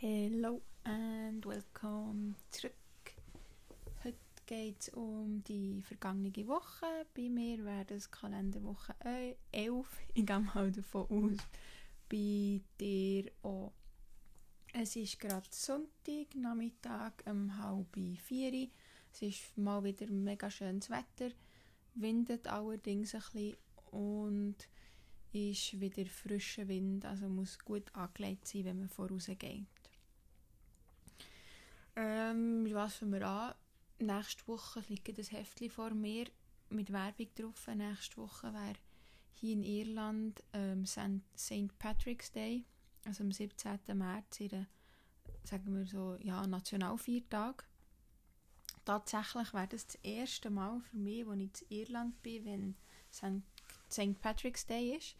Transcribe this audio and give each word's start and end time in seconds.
Hello 0.00 0.62
and 0.84 1.44
welcome 1.44 2.36
zurück. 2.52 2.72
Heute 4.04 4.16
geht 4.46 4.82
es 4.82 4.88
um 4.90 5.42
die 5.42 5.82
vergangene 5.82 6.46
Woche. 6.46 6.86
Bei 7.16 7.28
mir 7.28 7.64
wäre 7.64 7.84
das 7.84 8.08
Kalenderwoche 8.08 8.94
11. 9.50 9.88
Ich 10.14 10.24
gehe 10.24 10.38
mal 10.38 10.70
davon 10.70 11.06
aus, 11.10 11.38
bei 12.08 12.60
dir 12.78 13.28
auch. 13.42 13.72
Es 14.72 14.94
ist 14.94 15.18
gerade 15.18 15.48
Sonntag, 15.50 16.32
Nachmittag 16.36 17.24
um 17.26 17.58
halb 17.58 17.98
vier. 18.18 18.68
Es 19.12 19.22
ist 19.22 19.58
mal 19.58 19.82
wieder 19.82 20.06
mega 20.06 20.48
schönes 20.48 20.90
Wetter, 20.90 21.34
windet 21.96 22.46
allerdings 22.46 23.16
ein 23.16 23.20
bisschen 23.32 23.56
und 23.90 24.54
ist 25.32 25.80
wieder 25.80 26.06
frischer 26.06 26.68
Wind, 26.68 27.04
also 27.04 27.28
muss 27.28 27.58
gut 27.58 27.92
angelegt 27.96 28.46
sein, 28.46 28.64
wenn 28.64 28.78
man 28.78 28.88
vorausgeht. 28.88 29.66
Ähm, 32.00 32.72
was 32.72 32.94
fangen 32.94 33.12
wir 33.12 33.26
an? 33.26 33.54
Nächste 33.98 34.46
Woche 34.46 34.84
liegt 34.88 35.18
das 35.18 35.32
Heftchen 35.32 35.68
vor 35.68 35.90
mir 35.90 36.26
mit 36.70 36.92
Werbung 36.92 37.26
drauf. 37.34 37.66
Nächste 37.74 38.18
Woche 38.18 38.54
wäre 38.54 38.76
hier 39.32 39.54
in 39.54 39.64
Irland 39.64 40.44
ähm, 40.52 40.86
St. 40.86 41.76
Patrick's 41.80 42.30
Day, 42.30 42.64
also 43.04 43.24
am 43.24 43.32
17. 43.32 43.80
März, 43.94 44.38
ihre, 44.38 44.68
sagen 45.42 45.76
wir 45.76 45.86
so, 45.86 46.16
ja, 46.20 46.46
Nationalviertag. 46.46 47.66
Tatsächlich 48.84 49.52
wäre 49.52 49.66
das 49.66 49.88
das 49.88 49.96
erste 50.04 50.50
Mal 50.50 50.80
für 50.82 50.98
mich, 50.98 51.26
wo 51.26 51.32
ich 51.32 51.50
in 51.68 51.78
Irland 51.78 52.22
bin, 52.22 52.44
wenn 52.44 53.42
St. 53.90 54.20
Patrick's 54.20 54.64
Day 54.64 54.96
ist. 54.96 55.16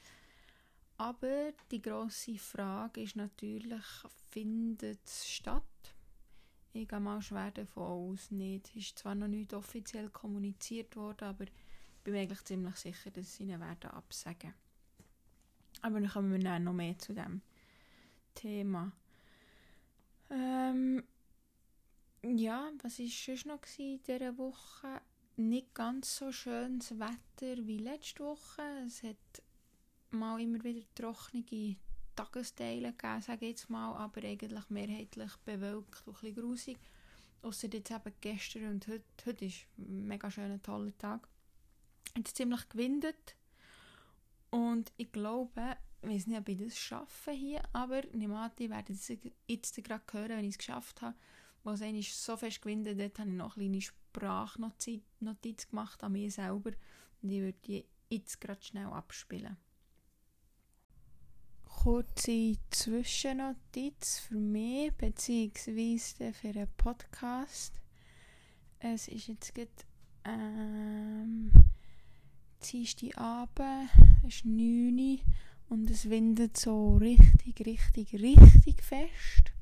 Aber 0.97 1.52
die 1.72 1.83
grosse 1.83 2.38
Frage 2.38 3.02
ist 3.02 3.16
natürlich, 3.16 3.83
findet 4.30 5.05
es 5.05 5.28
statt? 5.28 5.64
Ich 6.72 6.86
gehe 6.88 7.00
mal 7.00 7.22
schwer 7.22 7.50
davon 7.50 7.83
aus, 7.83 8.30
nicht. 8.30 8.69
Es 8.69 8.77
ist 8.77 8.98
zwar 8.98 9.14
noch 9.14 9.28
nicht 9.28 9.52
offiziell 9.55 10.11
kommuniziert 10.11 10.97
worden, 10.97 11.25
aber 11.25 11.44
ich 11.44 11.52
bin 12.05 12.14
mir 12.14 12.20
eigentlich 12.20 12.44
ziemlich 12.44 12.77
sicher, 12.77 13.10
dass 13.10 13.34
sie 13.34 13.44
ihn 13.44 13.60
werden 13.60 13.91
absagen. 13.91 14.55
Aber 15.83 16.00
dann 16.00 16.10
kommen 16.10 16.33
wir 16.33 16.38
dann 16.38 16.64
noch 16.64 16.72
mehr 16.72 16.98
zu 16.98 17.14
dem 17.14 17.41
Thema. 18.34 18.92
Ähm, 20.30 21.02
ja, 22.22 22.70
was 22.82 22.98
war 22.98 23.06
sonst 23.06 23.47
noch 23.47 23.60
in 23.78 24.03
dieser 24.03 24.36
Woche? 24.38 25.00
Nicht 25.36 25.75
ganz 25.75 26.16
so 26.16 26.32
schönes 26.32 26.98
Wetter 26.98 27.66
wie 27.66 27.78
letzte 27.78 28.25
Woche. 28.25 28.62
Es 28.86 29.03
hat 29.03 29.16
mal 30.10 30.41
immer 30.41 30.62
wieder 30.64 30.84
trockene 30.94 31.77
Tagesteile 32.19 32.92
gegeben, 32.92 33.22
sage 33.22 33.44
ich 33.47 33.50
jetzt 33.52 33.70
mal, 33.70 33.94
aber 33.97 34.24
eigentlich 34.24 34.69
mehrheitlich 34.70 35.36
bewölkt 35.44 36.02
und 36.05 36.16
ein 36.16 36.20
bisschen 36.20 36.34
grusig. 36.34 36.78
Ausser 37.42 37.69
jetzt 37.72 37.92
eben 37.92 38.12
gestern 38.20 38.70
und 38.70 38.88
heute. 38.88 39.05
Heute 39.25 39.44
ist 39.44 39.66
ein 39.78 40.08
mega 40.08 40.28
schöner, 40.28 40.60
toller 40.60 40.97
Tag. 40.98 41.28
Es 42.14 42.22
ist 42.27 42.36
ziemlich 42.36 42.69
gewindet 42.69 43.36
und 44.50 44.91
ich 44.97 45.12
glaube, 45.12 45.77
ich 46.02 46.08
weiß 46.08 46.27
nicht, 46.27 46.41
ob 46.41 46.48
ich 46.48 46.58
das 46.58 46.77
schaffe 46.77 47.30
hier, 47.30 47.62
aber 47.72 48.02
Nimati 48.12 48.69
werden 48.69 48.97
es 48.97 49.12
jetzt 49.47 49.84
gerade 49.84 50.03
hören, 50.10 50.30
wenn 50.30 50.44
ich 50.44 50.55
es 50.55 50.58
geschafft 50.58 51.00
habe. 51.03 51.16
Wo 51.62 51.70
es 51.70 52.25
so 52.25 52.36
fest 52.36 52.62
gewindet 52.62 53.00
hat, 53.00 53.20
habe 53.20 53.30
ich 53.30 53.36
noch 53.36 53.56
eine 53.56 53.66
kleine 53.66 53.80
Sprachnotiz 53.80 55.69
gemacht 55.69 56.03
an 56.03 56.12
mir 56.12 56.32
selber 56.32 56.72
und 57.22 57.30
ich 57.30 57.41
würde 57.41 57.58
die 57.64 57.84
jetzt 58.10 58.41
gerade 58.41 58.62
schnell 58.62 58.86
abspielen 58.86 59.56
kurze 61.83 62.57
Zwischennotiz 62.71 64.19
für 64.19 64.34
mich, 64.34 64.93
beziehungsweise 64.95 66.33
für 66.33 66.48
einen 66.48 66.67
Podcast. 66.77 67.73
Es 68.81 69.07
ist 69.07 69.29
jetzt 69.29 69.55
gerade 69.55 69.71
ähm, 70.25 71.53
Dienstagabend, 72.65 73.91
es 74.27 74.34
ist 74.34 74.44
9 74.44 74.99
Uhr 74.99 75.19
und 75.69 75.88
es 75.88 76.11
windet 76.11 76.56
so 76.56 76.97
richtig, 76.97 77.65
richtig, 77.65 78.12
richtig 78.12 78.83
fest. 78.83 79.53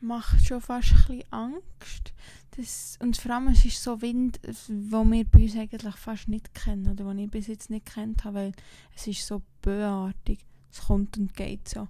Macht 0.00 0.46
schon 0.46 0.60
fast 0.60 0.92
ein 0.92 0.96
bisschen 0.96 1.32
Angst. 1.32 2.14
Das, 2.56 2.98
und 3.00 3.16
vor 3.16 3.32
allem, 3.32 3.48
es 3.48 3.64
ist 3.64 3.82
so 3.82 4.00
Wind, 4.02 4.40
wo 4.68 5.04
wir 5.04 5.24
bei 5.24 5.42
uns 5.42 5.56
eigentlich 5.56 5.96
fast 5.96 6.28
nicht 6.28 6.54
kennen, 6.54 6.90
oder 6.90 7.04
den 7.04 7.18
ich 7.18 7.30
bis 7.30 7.46
jetzt 7.46 7.70
nicht 7.70 7.86
kennt 7.86 8.24
habe, 8.24 8.36
weil 8.36 8.52
es 8.96 9.06
ist 9.06 9.26
so 9.26 9.42
böartig. 9.62 10.40
Es 10.72 10.80
kommt 10.86 11.16
und 11.18 11.34
geht 11.34 11.68
so. 11.68 11.88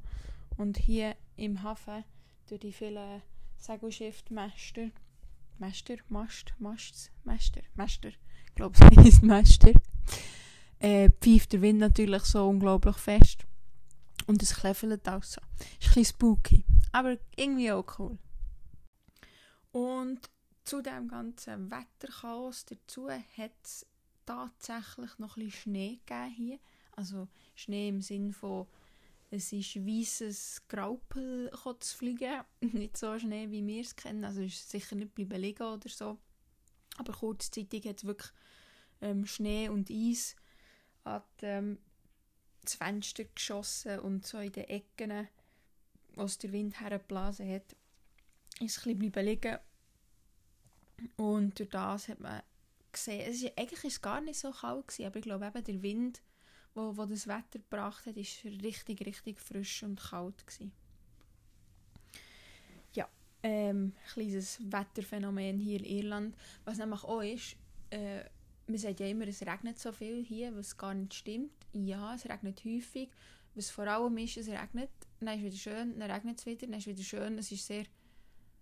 Und 0.57 0.77
hier 0.77 1.17
im 1.37 1.63
Hafen, 1.63 2.05
durch 2.49 2.61
die 2.61 2.73
vielen 2.73 3.23
Segelschiffmäster, 3.57 4.91
Meister, 5.59 5.97
Mast, 6.09 6.55
Mast, 6.59 7.13
Meister, 7.25 7.61
Meister, 7.75 8.09
ich 8.09 8.55
glaube 8.55 8.75
es 8.75 8.81
heisst 9.05 9.23
Meister, 9.23 9.73
äh, 10.79 11.11
pfeift 11.21 11.53
der 11.53 11.63
Wind 11.63 11.79
natürlich 11.79 12.23
so 12.23 12.49
unglaublich 12.49 12.97
fest. 12.97 13.47
Und 14.27 14.43
es 14.43 14.55
kleffelt 14.55 15.09
auch 15.09 15.23
so. 15.23 15.41
Ist 15.81 15.89
ein 15.89 15.95
bisschen 15.95 16.05
spooky, 16.05 16.65
aber 16.93 17.19
irgendwie 17.37 17.73
auch 17.73 17.99
cool. 17.99 18.19
Und 19.73 20.31
zu 20.65 20.83
dem 20.83 21.09
ganzen 21.09 21.71
Wetterchaos 21.71 22.65
dazu 22.65 23.09
hat 23.11 23.53
es 23.63 23.87
tatsächlich 24.27 25.19
noch 25.19 25.37
ein 25.37 25.45
bisschen 25.45 25.63
Schnee 25.63 26.01
gegeben 26.07 26.35
hier. 26.35 26.59
Also 26.93 27.29
Schnee 27.55 27.89
im 27.89 28.03
Sinn 28.03 28.33
von 28.33 28.67
es 29.33 29.53
ist 29.53 29.77
weißes 29.77 30.63
Graupel 30.69 31.51
zu 31.79 31.97
fliegen. 31.97 32.43
nicht 32.61 32.97
so 32.97 33.17
Schnee, 33.19 33.51
wie 33.51 33.65
wir 33.65 33.81
es 33.81 33.95
kennen. 33.95 34.25
Also 34.25 34.43
es 34.43 34.55
ist 34.55 34.71
sicher 34.71 34.97
nicht 34.97 35.15
bleiben 35.15 35.41
liegen 35.41 35.63
oder 35.63 35.89
so. 35.89 36.19
Aber 36.99 37.13
kurzzeitig 37.13 37.87
hat 37.87 37.99
es 37.99 38.05
wirklich 38.05 38.33
ähm, 39.01 39.27
Schnee 39.27 39.69
und 39.69 39.91
Eis 39.91 40.35
an 41.05 41.23
ähm, 41.43 41.79
das 42.63 42.75
Fenster 42.75 43.25
geschossen 43.25 44.01
und 44.01 44.27
so 44.27 44.39
in 44.39 44.53
den 44.53 44.65
Ecken, 44.65 45.29
wo 46.21 46.25
es 46.27 46.37
der 46.37 46.53
Wind 46.53 46.79
hergeblasen 46.79 47.51
hat, 47.51 47.75
ist 48.61 48.87
ein 48.87 48.99
bisschen 48.99 49.25
liegen 49.25 49.59
und 51.17 51.59
durch 51.59 51.71
das 51.71 52.09
hat 52.09 52.21
man 52.21 52.43
gesehen, 52.93 53.27
es 53.27 53.43
ist, 53.43 53.59
eigentlich 53.59 53.83
war 53.83 53.89
es 53.89 54.03
gar 54.03 54.21
nicht 54.21 54.39
so 54.39 54.51
kalt, 54.51 54.87
gewesen, 54.87 55.07
aber 55.07 55.17
ich 55.17 55.23
glaube 55.23 55.47
eben 55.47 55.65
der 55.65 55.83
Wind, 55.83 56.23
wo, 56.75 56.95
wo 56.95 57.07
das 57.07 57.27
Wetter 57.27 57.59
gebracht 57.59 58.05
hat, 58.05 58.19
ist 58.19 58.45
richtig, 58.45 59.07
richtig 59.07 59.41
frisch 59.41 59.83
und 59.83 59.99
kalt 59.99 60.47
gewesen. 60.47 60.73
Ja, 62.93 63.09
ähm, 63.43 63.95
kleines 64.13 64.61
Wetterphänomen 64.71 65.57
hier 65.57 65.79
in 65.79 65.85
Irland. 65.87 66.37
Was 66.65 66.77
nämlich 66.77 67.03
auch 67.03 67.23
ist, 67.23 67.57
äh, 67.89 68.25
man 68.67 68.79
sagt 68.79 69.01
ja 69.01 69.07
immer, 69.07 69.27
es 69.27 69.41
regnet 69.41 69.79
so 69.79 69.91
viel 69.91 70.23
hier, 70.23 70.55
was 70.55 70.77
gar 70.77 70.93
nicht 70.93 71.15
stimmt. 71.15 71.67
Ja, 71.73 72.15
es 72.15 72.29
regnet 72.29 72.63
häufig. 72.65 73.09
Was 73.55 73.71
vor 73.71 73.87
allem 73.87 74.19
ist, 74.19 74.37
es 74.37 74.49
regnet, 74.49 74.91
dann 75.27 75.39
ist 75.39 75.45
wieder 75.45 75.57
schön, 75.57 75.99
dann 75.99 76.11
regnet 76.11 76.39
es 76.39 76.47
wieder, 76.47 76.67
dann 76.67 76.79
ist 76.79 76.87
es 76.87 76.93
wieder 76.95 77.03
schön. 77.03 77.39
Es 77.39 77.53
ist 77.53 77.67
sehr 77.67 77.85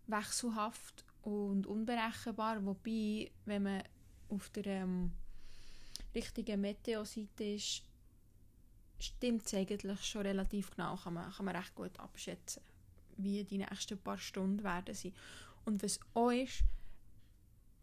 wechselhaft 0.06 1.04
und 1.22 1.66
unberechenbar, 1.66 2.64
wobei, 2.64 3.30
wenn 3.44 3.62
man 3.62 3.82
auf 4.28 4.48
der 4.50 4.66
ähm, 4.66 5.12
richtigen 6.14 6.60
Meteo-Seite 6.60 7.44
ist, 7.44 7.82
stimmt 8.98 9.46
es 9.46 9.54
eigentlich 9.54 10.04
schon 10.04 10.22
relativ 10.22 10.70
genau, 10.70 10.96
kann 10.96 11.14
man, 11.14 11.30
kann 11.30 11.44
man 11.44 11.56
recht 11.56 11.74
gut 11.74 11.98
abschätzen, 12.00 12.62
wie 13.16 13.44
die 13.44 13.58
nächsten 13.58 13.98
paar 13.98 14.18
Stunden 14.18 14.64
werden 14.64 14.94
sein. 14.94 15.12
Und 15.64 15.82
was 15.82 16.00
auch 16.14 16.30
ist, 16.30 16.64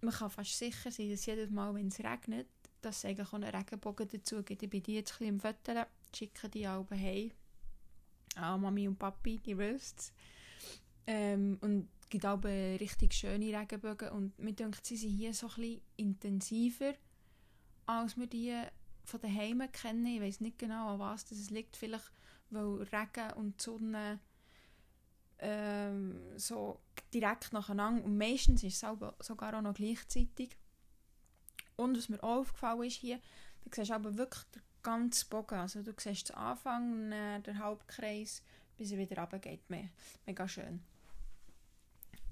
man 0.02 0.14
kann 0.14 0.30
fast 0.30 0.58
sicher 0.58 0.92
sein, 0.92 1.10
dass 1.10 1.26
jedes 1.26 1.50
Mal, 1.50 1.74
wenn 1.74 1.88
es 1.88 2.00
regnet, 2.00 2.48
dass 2.82 2.98
es 2.98 3.06
eigentlich 3.06 3.28
auch 3.28 3.34
einen 3.34 3.56
Regenbogen 3.56 4.08
dazu 4.08 4.44
gibt. 4.44 4.64
Ich 4.64 4.70
bin 4.70 4.84
die 4.84 4.96
jetzt 4.96 5.14
ein 5.14 5.18
bisschen 5.18 5.34
im 5.36 5.40
Foteln, 5.40 5.86
schicke 6.16 6.50
die 6.50 6.68
alle 6.68 6.86
heim. 6.92 7.32
Ah, 8.36 8.58
Mami 8.58 8.88
und 8.88 9.00
Papi, 9.00 9.40
die 9.40 9.58
wisst. 9.58 10.14
Ähm, 11.08 11.58
und 11.62 11.90
es 12.02 12.10
gibt 12.10 12.26
auch 12.26 12.44
richtig 12.44 13.14
schöne 13.14 13.58
Regenbögen 13.58 14.10
und 14.10 14.38
mir 14.40 14.54
denkt, 14.54 14.86
sie 14.86 14.98
sind 14.98 15.12
hier 15.12 15.34
so 15.34 15.50
ein 15.58 15.82
intensiver, 15.98 16.94
als 17.86 18.18
wir 18.18 18.28
die 18.28 18.56
von 19.04 19.22
den 19.22 19.36
Heimen 19.36 19.72
kennen. 19.72 20.06
Ich 20.06 20.22
weiß 20.22 20.42
nicht 20.42 20.58
genau, 20.58 20.94
an 20.94 21.00
was 21.00 21.26
das 21.26 21.50
liegt. 21.50 21.78
Vielleicht, 21.78 22.12
weil 22.50 22.84
Regen 22.84 23.34
und 23.36 23.62
Sonne 23.62 24.20
ähm, 25.40 26.20
so 26.38 26.80
direkt 27.14 27.54
nacheinander 27.54 28.04
und 28.04 28.18
meistens 28.18 28.64
ist 28.64 28.84
es 28.84 29.26
sogar 29.26 29.54
auch 29.54 29.62
noch 29.62 29.74
gleichzeitig. 29.74 30.58
Und 31.76 31.98
was 31.98 32.10
mir 32.10 32.24
auch 32.24 32.40
aufgefallen 32.40 32.84
ist 32.84 32.96
hier, 32.96 33.20
du 33.64 33.70
siehst 33.74 33.92
aber 33.92 34.18
wirklich 34.18 34.44
den 34.46 34.62
ganzen 34.86 35.30
Bogen. 35.30 35.56
Also 35.60 35.82
du 35.82 35.92
siehst 35.98 36.30
den 36.30 36.36
Anfang, 36.38 37.12
den 37.12 37.60
Hauptkreis, 37.60 38.42
bis 38.78 38.92
er 38.92 38.98
wieder 38.98 39.22
runtergeht. 39.22 39.62
Mega 40.26 40.48
schön. 40.48 40.82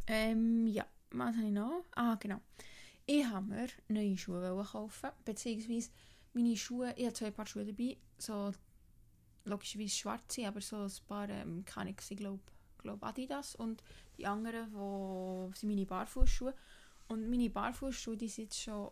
Ähm, 0.08 0.68
ja, 0.68 0.86
was 1.12 1.36
habe 1.36 1.48
ich 1.48 1.52
noch? 1.52 1.84
Ah, 1.96 2.16
genau. 2.16 2.40
Ich 3.06 3.26
habe 3.26 3.46
mir 3.46 3.68
neue 3.90 4.18
Schuhe 4.18 4.66
kaufen, 4.72 5.10
beziehungsweise 5.26 5.90
meine 6.34 6.56
Schuhe, 6.56 6.94
ich 6.98 7.06
habe 7.06 7.14
zwei 7.14 7.32
Paar 7.32 7.46
Schuhe 7.46 7.66
dabei, 7.66 7.98
so 8.18 8.54
logischerweise 9.46 9.96
schwarz 9.96 10.36
sind, 10.36 10.46
aber 10.46 10.62
so 10.62 10.78
ein 10.78 10.92
paar, 11.08 11.30
ähm, 11.30 11.64
kann 11.66 11.88
ich 11.88 11.98
glaube 11.98 12.40
glaub 12.78 13.04
Adidas 13.04 13.56
und 13.56 13.84
die 14.18 14.26
anderen, 14.26 14.74
wo 14.74 15.52
sind 15.56 15.70
meine 15.70 15.86
Barfußschuhe 15.86 16.54
und 17.08 17.30
meine 17.30 17.50
Barfußschuhe, 17.50 18.18
die 18.18 18.30
sind 18.30 18.54
schon 18.54 18.92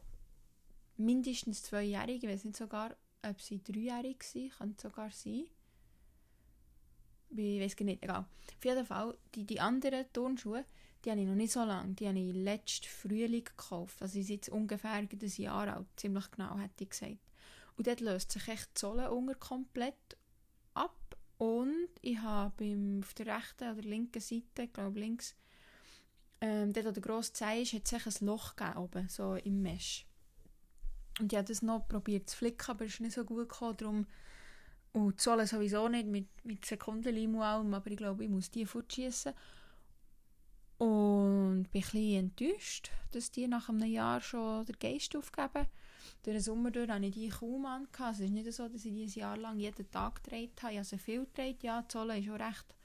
mindestens 0.98 1.64
zweijährig, 1.64 2.24
ich 2.24 2.30
weiß 2.30 2.46
nicht 2.46 2.57
sogar, 2.57 2.96
ob 3.23 3.41
sie 3.41 3.63
dreijährig 3.63 4.23
sind, 4.23 4.51
kann 4.57 4.75
sogar 4.79 5.12
sein. 5.12 5.45
Ich 7.29 7.62
weiß 7.62 7.75
gar 7.75 7.85
nicht, 7.85 8.03
egal. 8.03 8.25
Auf 8.57 8.65
jeden 8.65 8.85
Fall, 8.85 9.18
die, 9.35 9.45
die 9.45 9.59
anderen 9.59 10.06
Turnschuhe, 10.12 10.65
die 11.03 11.12
habe 11.12 11.21
ich 11.21 11.27
noch 11.27 11.35
nicht 11.35 11.53
so 11.53 11.63
lange. 11.63 11.94
Die 11.94 12.07
habe 12.07 12.19
ich 12.19 12.33
letzten 12.35 12.88
Frühling 12.88 13.44
gekauft. 13.44 14.01
Also 14.01 14.13
sie 14.13 14.23
sind 14.23 14.35
jetzt 14.35 14.50
ungefähr 14.50 14.91
ein 14.91 15.09
Jahr 15.38 15.75
alt, 15.75 15.88
ziemlich 15.95 16.29
genau, 16.31 16.57
hätte 16.57 16.83
ich 16.83 16.89
gesagt. 16.89 17.18
Und 17.77 17.88
dort 17.88 18.01
löst 18.01 18.31
sich 18.31 18.47
echt 18.47 18.69
die 18.75 18.79
Sohle 18.79 19.12
unter 19.12 19.35
komplett 19.35 20.18
ab. 20.73 20.97
Und 21.38 21.89
ich 22.01 22.19
habe 22.19 23.00
auf 23.01 23.13
der 23.15 23.25
rechten 23.25 23.71
oder 23.71 23.81
linken 23.81 24.21
Seite, 24.21 24.63
ich 24.63 24.73
glaube 24.73 25.00
links, 25.00 25.35
ähm, 26.41 26.73
dort 26.73 26.85
wo 26.85 26.91
der 26.91 27.01
grosse 27.01 27.33
Zeh 27.33 27.63
ist, 27.63 27.73
hat 27.73 27.88
sich 27.88 28.06
ein 28.06 28.25
Loch 28.25 28.56
gegeben 28.56 28.77
oben, 28.77 29.09
so 29.09 29.35
im 29.35 29.62
Mesh. 29.62 30.06
Und 31.21 31.31
ich 31.31 31.38
habe 31.38 31.47
das 31.47 31.62
noch 31.62 31.88
probiert 31.88 32.29
zu 32.29 32.38
flicken, 32.38 32.71
aber 32.71 32.85
es 32.85 32.94
ist 32.95 33.00
nicht 33.00 33.13
so 33.13 33.23
gut 33.23 33.50
gekommen, 33.50 33.77
darum 33.77 34.07
und 34.94 35.19
die 35.19 35.23
Sohle 35.23 35.47
sowieso 35.47 35.88
nicht, 35.88 36.07
mit, 36.07 36.27
mit 36.44 36.65
Sekundenleim 36.65 37.35
und 37.35 37.41
allem, 37.41 37.73
aber 37.73 37.89
ich 37.91 37.97
glaube, 37.97 38.25
ich 38.25 38.29
muss 38.29 38.51
die 38.51 38.65
fortschießen. 38.65 39.33
Und 40.79 41.68
bin 41.71 41.83
ein 41.94 42.13
enttäuscht, 42.15 42.91
dass 43.12 43.31
die 43.31 43.47
nach 43.47 43.69
einem 43.69 43.89
Jahr 43.89 44.19
schon 44.19 44.65
den 44.65 44.75
Geist 44.79 45.15
aufgeben. 45.15 45.68
Durch 46.23 46.35
den 46.35 46.41
Sommer 46.41 46.71
durch 46.71 46.89
hatte 46.89 47.06
ich 47.06 47.13
die 47.13 47.29
kaum 47.29 47.65
an. 47.65 47.88
Es 48.12 48.19
ist 48.19 48.31
nicht 48.31 48.51
so, 48.51 48.68
dass 48.68 48.83
ich 48.83 48.91
die 48.91 49.03
ein 49.03 49.09
Jahr 49.09 49.38
lang 49.38 49.59
jeden 49.59 49.89
Tag 49.91 50.23
gedreht 50.23 50.62
habe. 50.62 50.73
Ich 50.73 50.79
habe 50.79 50.88
sie 50.88 50.97
viel 50.97 51.25
gedreht. 51.25 51.63
Ja, 51.63 51.83
die 51.83 51.91
Sohle 51.91 52.18
ist 52.18 52.29
auch 52.29 52.39
recht 52.39 52.75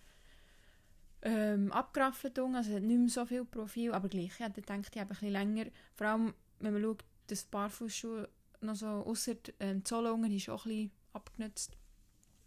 ähm, 1.22 1.72
abgeraffelt. 1.72 2.38
Also 2.38 2.78
nicht 2.78 2.98
mehr 2.98 3.08
so 3.08 3.24
viel 3.24 3.46
Profil, 3.46 3.92
aber 3.92 4.08
gleich. 4.08 4.26
Ich 4.26 4.40
hätte 4.40 4.60
gedacht, 4.60 4.94
ich 4.94 5.00
habe 5.00 5.06
ein 5.06 5.08
bisschen 5.08 5.32
länger. 5.32 5.66
Vor 5.94 6.06
allem, 6.06 6.34
wenn 6.60 6.74
man 6.74 6.82
schaut, 6.82 7.04
dass 7.26 7.44
die 7.44 7.50
Barfußschuhe 7.50 8.28
noch 8.60 8.76
so, 8.76 8.86
ausser 8.86 9.34
ähm, 9.60 9.82
die 9.82 9.88
Sohle 9.88 10.12
unten 10.12 10.32
ist 10.32 10.48
auch 10.48 10.64
ein 10.66 10.70
bisschen 10.70 10.90
abgenutzt. 11.12 11.76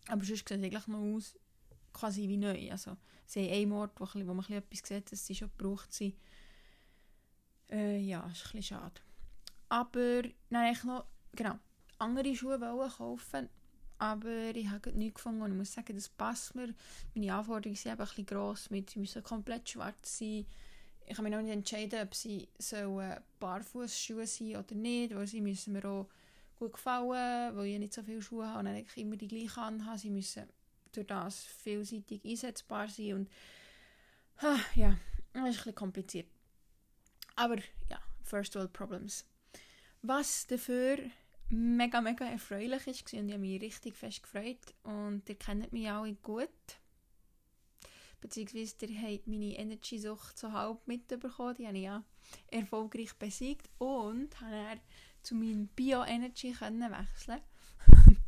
Aber 0.07 0.23
sonst 0.23 0.47
sieht 0.47 0.51
es 0.51 0.63
eigentlich 0.63 0.87
noch 0.87 1.15
aus 1.15 1.35
quasi 1.93 2.27
wie 2.27 2.37
neu. 2.37 2.71
Also, 2.71 2.97
sie 3.25 3.45
haben 3.45 3.53
einen 3.53 3.71
Ort, 3.73 3.99
wo, 3.99 4.05
wo 4.05 4.33
man 4.33 4.45
etwas 4.49 4.87
sieht, 4.87 5.11
dass 5.11 5.25
sie 5.25 5.35
schon 5.35 5.51
gebraucht 5.57 5.93
sind. 5.93 6.15
Äh, 7.69 7.99
ja, 7.99 8.21
ist 8.27 8.45
ein 8.47 8.57
bisschen 8.57 8.63
schade. 8.63 9.01
Aber 9.69 10.23
dann 10.49 10.71
ich 10.73 10.83
noch 10.83 11.05
genau, 11.33 11.59
andere 11.99 12.35
Schuhe 12.35 12.59
wollen 12.59 12.89
kaufen, 12.89 13.49
aber 13.99 14.55
ich 14.55 14.67
habe 14.69 14.91
nichts 14.93 15.15
gefunden 15.15 15.41
und 15.41 15.51
ich 15.51 15.57
muss 15.57 15.73
sagen, 15.73 15.95
das 15.95 16.09
passt 16.09 16.55
mir. 16.55 16.73
Meine 17.13 17.33
Anforderungen 17.33 17.75
sind 17.75 17.91
eben 17.91 18.01
ein 18.01 18.07
bisschen 18.07 18.25
gross, 18.25 18.69
mit, 18.69 18.89
sie 18.89 18.99
müssen 18.99 19.21
komplett 19.21 19.69
schwarz 19.69 20.17
sein. 20.17 20.45
Ich 21.09 21.15
kann 21.15 21.23
mich 21.23 21.33
noch 21.33 21.41
nicht 21.41 21.51
entscheiden, 21.51 22.01
ob 22.03 22.13
sie 22.13 22.47
sollen 22.59 23.19
Barfußschuhe 23.39 24.27
sein 24.27 24.57
oder 24.57 24.75
nicht, 24.75 25.15
weil 25.15 25.25
sie 25.25 25.41
müssen 25.41 25.73
mir 25.73 25.83
auch 25.85 26.07
gut 26.59 26.73
gefallen, 26.73 27.55
weil 27.57 27.65
ich 27.65 27.79
nicht 27.79 27.93
so 27.93 28.03
viele 28.03 28.21
Schuhe 28.21 28.47
habe 28.47 28.59
und 28.59 28.67
eigentlich 28.67 28.97
immer 28.97 29.15
die 29.15 29.27
gleichen 29.27 29.59
anhabe. 29.59 29.97
Sie 29.97 30.11
müssen 30.11 30.43
durch 30.91 31.07
das 31.07 31.45
vielseitig 31.45 32.23
einsetzbar 32.23 32.87
sein 32.89 33.13
und 33.13 33.29
ah, 34.37 34.59
ja, 34.75 34.99
das 35.33 35.41
ist 35.41 35.47
ein 35.49 35.53
bisschen 35.55 35.75
kompliziert. 35.75 36.27
Aber 37.35 37.55
ja, 37.89 37.99
First 38.21 38.53
World 38.53 38.71
Problems. 38.71 39.25
Was 40.03 40.45
dafür 40.45 40.99
mega, 41.49 42.01
mega 42.01 42.25
erfreulich 42.25 42.85
ist 42.85 43.13
und 43.13 43.29
ich 43.29 43.33
habe 43.33 43.41
mich 43.41 43.61
richtig 43.61 43.95
fest 43.95 44.21
gefreut 44.21 44.75
und 44.83 45.27
ihr 45.27 45.39
kennt 45.39 45.73
mich 45.73 45.89
alle 45.89 46.13
gut. 46.13 46.49
Beziehungsweise 48.21 48.85
ihr 48.85 49.01
habt 49.01 49.27
meine 49.27 49.57
Energy-Sucht 49.57 50.37
so 50.37 50.51
halb 50.51 50.85
mitbekommen, 50.87 51.55
die 51.55 51.67
habe 51.67 51.77
ich 51.77 51.83
ja 51.83 52.03
erfolgreich 52.51 53.13
besiegt 53.13 53.69
und 53.77 54.39
habe 54.41 54.81
zu 55.21 55.35
meinem 55.35 55.67
Bio-Energy 55.67 56.53
wechseln 56.59 57.41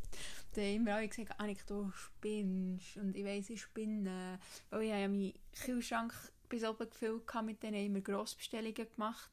dann 0.53 0.63
immer 0.63 0.95
alle 0.95 1.07
gesagt, 1.07 1.39
Annik, 1.39 1.65
du 1.65 1.91
spinnst. 1.91 2.97
Und 2.97 3.15
ich 3.15 3.25
weiss, 3.25 3.49
ich 3.49 3.61
spinne. 3.61 4.39
Weil 4.69 4.83
ich 4.83 4.89
ja 4.89 5.07
meinen 5.07 5.33
Kühlschrank 5.63 6.13
bis 6.49 6.63
oben 6.63 6.89
gefüllt 6.89 7.23
mit 7.43 7.63
denen 7.63 7.85
immer 7.85 8.01
Grossbestellungen 8.01 8.73
gemacht. 8.73 9.31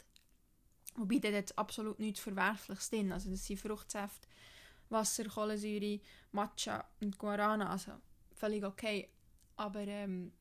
Wobei 0.97 1.19
da 1.19 1.29
jetzt 1.29 1.59
absolut 1.59 1.99
nichts 1.99 2.21
Verwerfliches 2.21 2.91
drin. 2.91 3.13
Also 3.13 3.31
das 3.31 3.45
sind 3.45 3.59
Fruchtsäfte, 3.59 4.29
Wasser, 4.91 5.25
Kohlensäure, 5.25 6.01
Matcha 6.33 6.85
und 7.01 7.19
Guarana. 7.19 7.71
Also 7.71 7.93
völlig 8.35 8.65
okay. 8.65 9.09
Aber 9.57 9.81
ähm, 9.81 10.33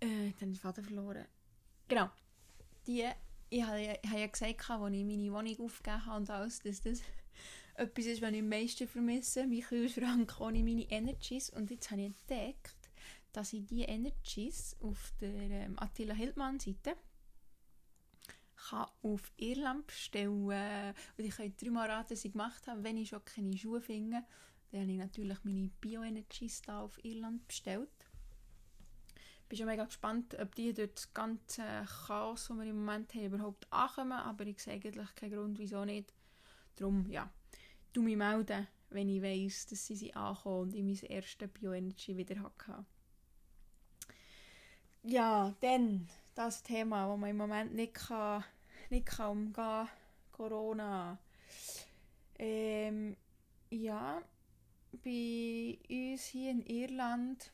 äh, 0.00 0.32
dann 0.38 0.50
den 0.50 0.56
Vater 0.56 0.82
verloren. 0.82 1.26
Genau. 1.88 2.10
Die, 2.86 3.04
ich 3.48 3.62
habe 3.62 3.80
ja, 3.80 3.94
ich 4.02 4.10
habe 4.10 4.20
ja 4.20 4.26
gesagt, 4.26 4.70
als 4.70 4.92
ich 4.92 5.04
meine 5.04 5.32
Wohnung 5.32 5.66
aufgegeben 5.66 6.06
habe 6.06 6.16
und 6.16 6.30
alles, 6.30 6.60
dass 6.60 6.80
das 6.80 7.00
etwas 7.74 8.06
ist, 8.06 8.22
was 8.22 8.32
ich 8.32 8.40
am 8.40 8.48
meisten 8.48 8.88
vermisse, 8.88 9.46
mein 9.46 9.60
Kühlschrank 9.60 10.40
ohne 10.40 10.62
meine 10.62 10.90
Energies. 10.90 11.50
Und 11.50 11.70
jetzt 11.70 11.90
habe 11.90 12.02
ich 12.02 12.06
entdeckt, 12.06 12.76
dass 13.32 13.52
ich 13.52 13.66
diese 13.66 13.84
Energies 13.84 14.76
auf 14.80 15.12
der 15.20 15.50
ähm, 15.50 15.78
Attila 15.78 16.14
Hildmann 16.14 16.58
Seite 16.58 16.96
kann 18.56 18.88
auf 19.02 19.32
Irland 19.36 19.86
bestellen 19.86 20.94
und 21.16 21.24
ich 21.24 21.36
kann 21.36 21.54
dreimal 21.56 21.90
raten, 21.90 22.10
was 22.10 22.24
ich 22.24 22.32
gemacht 22.32 22.66
habe, 22.66 22.82
wenn 22.82 22.96
ich 22.96 23.10
schon 23.10 23.24
keine 23.24 23.56
Schuhe 23.56 23.80
finde. 23.80 24.24
Dann 24.70 24.82
habe 24.82 24.92
ich 24.92 24.98
natürlich 24.98 25.44
meine 25.44 25.70
Bio-Energies 25.80 26.62
da 26.62 26.80
auf 26.80 27.02
Irland 27.04 27.46
bestellt. 27.46 27.90
Ich 29.46 29.50
bin 29.50 29.58
schon 29.58 29.66
mega 29.68 29.84
gespannt, 29.84 30.36
ob 30.40 30.56
die 30.56 30.74
dort 30.74 30.96
das 30.96 31.14
ganze 31.14 31.62
Chaos, 32.08 32.48
das 32.48 32.56
wir 32.56 32.64
im 32.64 32.84
Moment 32.84 33.14
haben, 33.14 33.26
überhaupt 33.26 33.72
ankommen. 33.72 34.18
Aber 34.18 34.44
ich 34.44 34.60
sehe 34.60 34.74
eigentlich 34.74 35.14
keinen 35.14 35.34
Grund, 35.34 35.58
wieso 35.60 35.84
nicht. 35.84 36.12
Darum, 36.74 37.08
ja, 37.08 37.30
du 37.92 38.02
mich 38.02 38.16
melden, 38.16 38.66
wenn 38.90 39.08
ich 39.08 39.22
weiss, 39.22 39.66
dass 39.66 39.86
sie 39.86 39.94
sind 39.94 40.16
angekommen 40.16 40.62
und 40.62 40.74
ich 40.74 40.82
mein 40.82 41.10
erstes 41.10 41.48
Bioenergy 41.48 42.16
wieder 42.16 42.42
hatte. 42.42 42.84
Ja, 45.04 45.54
dann 45.60 46.08
das 46.34 46.64
Thema, 46.64 47.06
das 47.06 47.16
man 47.16 47.30
im 47.30 47.36
Moment 47.36 47.72
nicht, 47.72 47.94
kann, 47.94 48.42
nicht 48.90 49.06
kann 49.06 49.30
umgehen 49.30 49.52
kann, 49.52 49.88
Corona. 50.32 51.20
Ähm, 52.36 53.16
ja, 53.70 54.20
bei 55.04 55.78
uns 55.88 56.24
hier 56.24 56.50
in 56.50 56.62
Irland, 56.62 57.52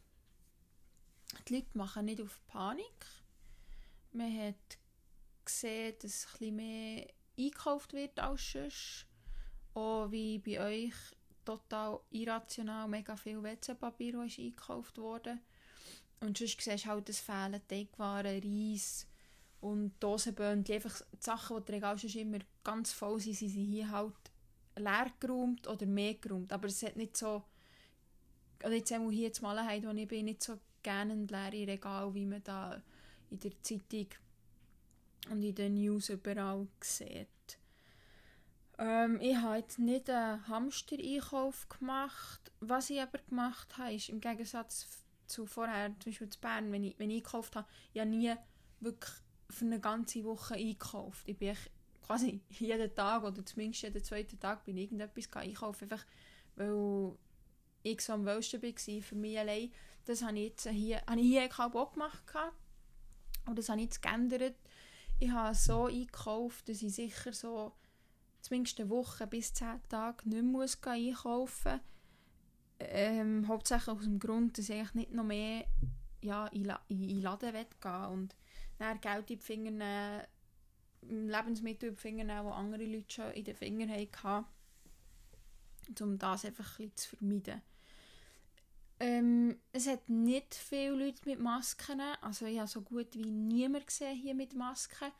die 1.48 1.56
Leute 1.56 1.78
machen 1.78 2.04
nicht 2.04 2.20
auf 2.20 2.40
Panik. 2.46 3.06
Man 4.12 4.38
hat 4.38 4.78
gesehen, 5.44 5.94
dass 6.00 6.26
bisschen 6.26 6.56
mehr 6.56 7.06
einkauft 7.38 7.92
wird 7.92 8.18
als 8.18 8.52
sonst 8.52 9.06
auch 9.74 10.10
wie 10.10 10.38
bei 10.38 10.60
euch 10.60 10.94
total 11.44 12.00
irrational 12.10 12.88
mega 12.88 13.16
viel 13.16 13.42
WC-Papier 13.42 14.18
eingekauft 14.20 14.98
worden. 14.98 15.40
Und 16.20 16.38
sonst 16.38 16.60
siehst 16.60 16.84
du 16.84 16.88
halt, 16.88 17.08
es 17.08 17.20
fehlen 17.20 17.60
Teigwaren, 17.66 18.42
Reis 18.42 19.08
und 19.60 19.92
Dosenböhnen. 19.98 20.62
Die 20.62 20.74
einfach 20.74 21.00
die 21.12 21.16
Sachen, 21.20 21.64
die 21.64 21.72
Regal 21.72 21.98
schon 21.98 22.10
immer 22.10 22.38
ganz 22.62 22.92
voll 22.92 23.18
sind, 23.18 23.34
sind 23.34 23.48
hier 23.48 23.90
halt 23.90 24.14
leer 24.76 25.10
geräumt 25.18 25.66
oder 25.66 25.86
mehr 25.86 26.14
geräumt. 26.14 26.52
Aber 26.52 26.68
es 26.68 26.82
hat 26.82 26.96
nicht 26.96 27.16
so, 27.16 27.42
oder 28.60 28.74
jetzt 28.74 28.92
einmal 28.92 29.12
hier 29.12 29.32
zu 29.32 29.42
Malenheit, 29.42 29.84
wo 29.84 29.90
ich 29.90 30.06
bin, 30.06 30.26
nicht 30.26 30.42
so 30.42 30.58
ein 30.90 31.26
leere 31.28 31.66
Regal, 31.72 32.14
wie 32.14 32.26
man 32.26 32.42
da 32.42 32.82
in 33.30 33.38
der 33.40 33.52
Zeitung 33.62 34.08
und 35.30 35.42
in 35.42 35.54
den 35.54 35.74
News 35.74 36.08
überall 36.08 36.66
sieht. 36.80 37.28
Ähm, 38.78 39.18
ich 39.20 39.36
habe 39.36 39.58
jetzt 39.58 39.78
nicht 39.78 40.10
einen 40.10 40.46
Hamster-Einkauf 40.48 41.68
gemacht. 41.68 42.52
Was 42.60 42.90
ich 42.90 43.00
aber 43.00 43.18
gemacht 43.18 43.76
habe, 43.78 43.94
ist 43.94 44.08
im 44.08 44.20
Gegensatz 44.20 44.88
zu 45.26 45.46
vorher, 45.46 45.94
zum 46.00 46.10
Beispiel 46.10 46.28
zu 46.28 46.40
Bern, 46.40 46.72
wenn 46.72 46.84
ich, 46.84 46.98
wenn 46.98 47.10
ich 47.10 47.24
einkauft 47.24 47.56
habe, 47.56 47.68
ich 47.92 48.00
habe 48.00 48.10
nie 48.10 48.34
wirklich 48.80 49.12
für 49.50 49.64
eine 49.64 49.80
ganze 49.80 50.24
Woche 50.24 50.54
einkauft. 50.54 51.22
Ich 51.26 51.38
bin 51.38 51.56
quasi 52.04 52.40
jeden 52.50 52.94
Tag 52.94 53.22
oder 53.22 53.44
zumindest 53.44 53.82
jeden 53.82 54.02
zweiten 54.02 54.40
Tag 54.40 54.64
bin 54.64 54.76
ich 54.76 54.84
irgendetwas 54.84 55.32
einkaufen, 55.34 55.84
einfach 55.84 56.04
weil 56.56 57.16
ich 57.82 58.10
am 58.10 58.26
wohlsten 58.26 58.62
war 58.62 59.02
für 59.02 59.14
mich 59.14 59.38
allein. 59.38 59.72
Das 60.04 60.22
habe 60.22 60.38
ich 60.38 60.50
jetzt 60.50 60.68
hier, 60.68 61.00
habe 61.06 61.20
ich 61.20 61.26
hier 61.26 61.48
auch 61.58 61.92
gemacht. 61.92 62.22
Und 63.46 63.58
das 63.58 63.68
habe 63.68 63.80
ich 63.80 63.86
jetzt 63.86 64.02
geändert. 64.02 64.56
Ich 65.18 65.30
habe 65.30 65.54
so 65.54 65.86
einkauft, 65.86 66.68
dass 66.68 66.82
ich 66.82 66.94
sicher 66.94 67.32
so 67.32 67.72
zumindest 68.40 68.80
eine 68.80 68.90
Woche 68.90 69.26
bis 69.26 69.54
zehn 69.54 69.80
Tage 69.88 70.28
nicht 70.28 70.42
mehr 70.42 70.42
muss 70.42 70.82
einkaufen 70.82 71.72
muss. 71.72 71.80
Ähm, 72.80 73.46
hauptsächlich 73.46 73.96
aus 73.96 74.04
dem 74.04 74.18
Grund, 74.18 74.58
dass 74.58 74.68
ich 74.68 74.94
nicht 74.94 75.12
noch 75.12 75.24
mehr 75.24 75.64
ja, 76.22 76.46
in, 76.48 76.72
in 76.88 77.22
Laden 77.22 77.52
gehen 77.52 78.04
und 78.06 78.36
dann 78.78 79.00
Geld 79.00 79.30
in 79.30 79.38
die 79.38 79.42
Finger 79.42 79.70
nehmen, 79.70 81.28
Lebensmittel 81.28 81.90
in 81.90 81.94
die 81.94 82.00
Finger 82.00 82.24
nehmen, 82.24 82.46
die 82.46 82.52
andere 82.52 82.84
Leute 82.84 83.14
schon 83.14 83.30
in 83.32 83.44
den 83.44 83.54
Fingern 83.54 83.90
hatten. 83.90 84.46
um 86.00 86.18
das 86.18 86.44
einfach 86.44 86.78
ein 86.80 86.90
bisschen 86.90 86.96
zu 86.96 87.16
vermeiden. 87.16 87.62
Ähm, 89.02 89.59
es 89.73 89.88
hat 89.88 90.09
nicht 90.09 90.54
viele 90.54 90.94
Leute 90.94 91.28
mit 91.28 91.40
Masken, 91.40 92.00
also 92.21 92.47
ich 92.47 92.61
habe 92.61 92.68
so 92.68 92.82
gut 92.82 93.09
wie 93.16 93.32
niemand 93.32 93.88
gesehen 93.88 94.16
hier 94.16 94.32
mit 94.32 94.54
Masken. 94.54 95.11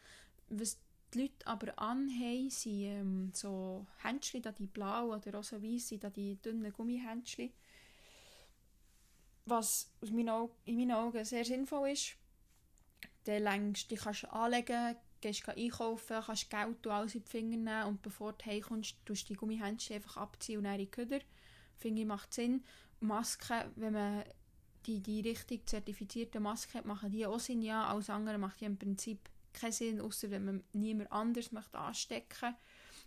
Was 0.51 0.79
die 1.13 1.23
Leute 1.23 1.45
aber 1.47 1.77
anhaben, 1.81 2.49
sind 2.49 2.85
ähm, 2.85 3.31
so 3.35 3.85
Händchen, 4.01 4.45
die 4.57 4.69
blau 4.69 5.17
oder 5.17 5.37
auch 5.37 5.43
so 5.43 5.61
weiss 5.61 5.89
sind, 5.89 6.05
die 6.15 6.37
dünnen 6.37 6.73
Gummihändchen. 6.73 7.51
Was 9.47 9.91
aus 10.01 10.13
meinen 10.13 10.49
in 10.65 10.77
meinen 10.77 10.93
Augen 10.93 11.25
sehr 11.25 11.45
sinnvoll 11.45 11.91
ist. 11.91 12.15
Dann 13.25 13.43
längst, 13.43 13.91
die 13.91 13.97
kannst 13.97 14.23
du 14.23 14.33
anlegen, 14.33 14.95
gehst 15.21 15.49
einkaufen, 15.49 16.23
kannst 16.25 16.51
Geld 16.51 16.87
und 16.87 16.87
alles 16.87 17.17
in 17.17 17.25
die 17.25 17.31
Finger 17.31 17.57
nehmen 17.57 17.87
und 17.89 18.03
bevor 18.03 18.33
du 18.35 18.47
heimkommst, 18.47 18.95
tust 19.05 19.29
du 19.29 19.33
die 19.33 19.39
Gummihändchen 19.41 19.97
einfach 19.97 20.19
abziehen 20.19 20.59
und 20.59 20.65
dann 20.65 20.75
in 20.75 20.83
die 20.83 20.87
Köder. 20.87 21.19
Finde 21.79 22.03
ich, 22.03 22.07
macht 22.07 22.33
Sinn. 22.33 22.63
Masken, 23.03 23.73
wenn 23.77 23.93
man 23.93 24.25
die, 24.87 25.01
die 25.01 25.21
richtig 25.21 25.69
zertifizierte 25.69 26.41
Maske 26.41 26.79
hat, 26.79 26.85
machen 26.85 27.11
die 27.11 27.27
auch 27.27 27.41
Sinn, 27.41 27.63
ja. 27.63 27.87
Alles 27.87 28.11
andere 28.11 28.39
macht 28.39 28.61
die 28.61 28.65
im 28.65 28.79
Prinzip 28.79 29.29
keinen 29.53 29.73
Sinn, 29.73 30.01
außer 30.01 30.31
wenn 30.31 30.45
man 30.45 30.65
niemand 30.73 31.13
anders 31.13 31.53
möchte 31.53 31.79
anstecken 31.79 32.55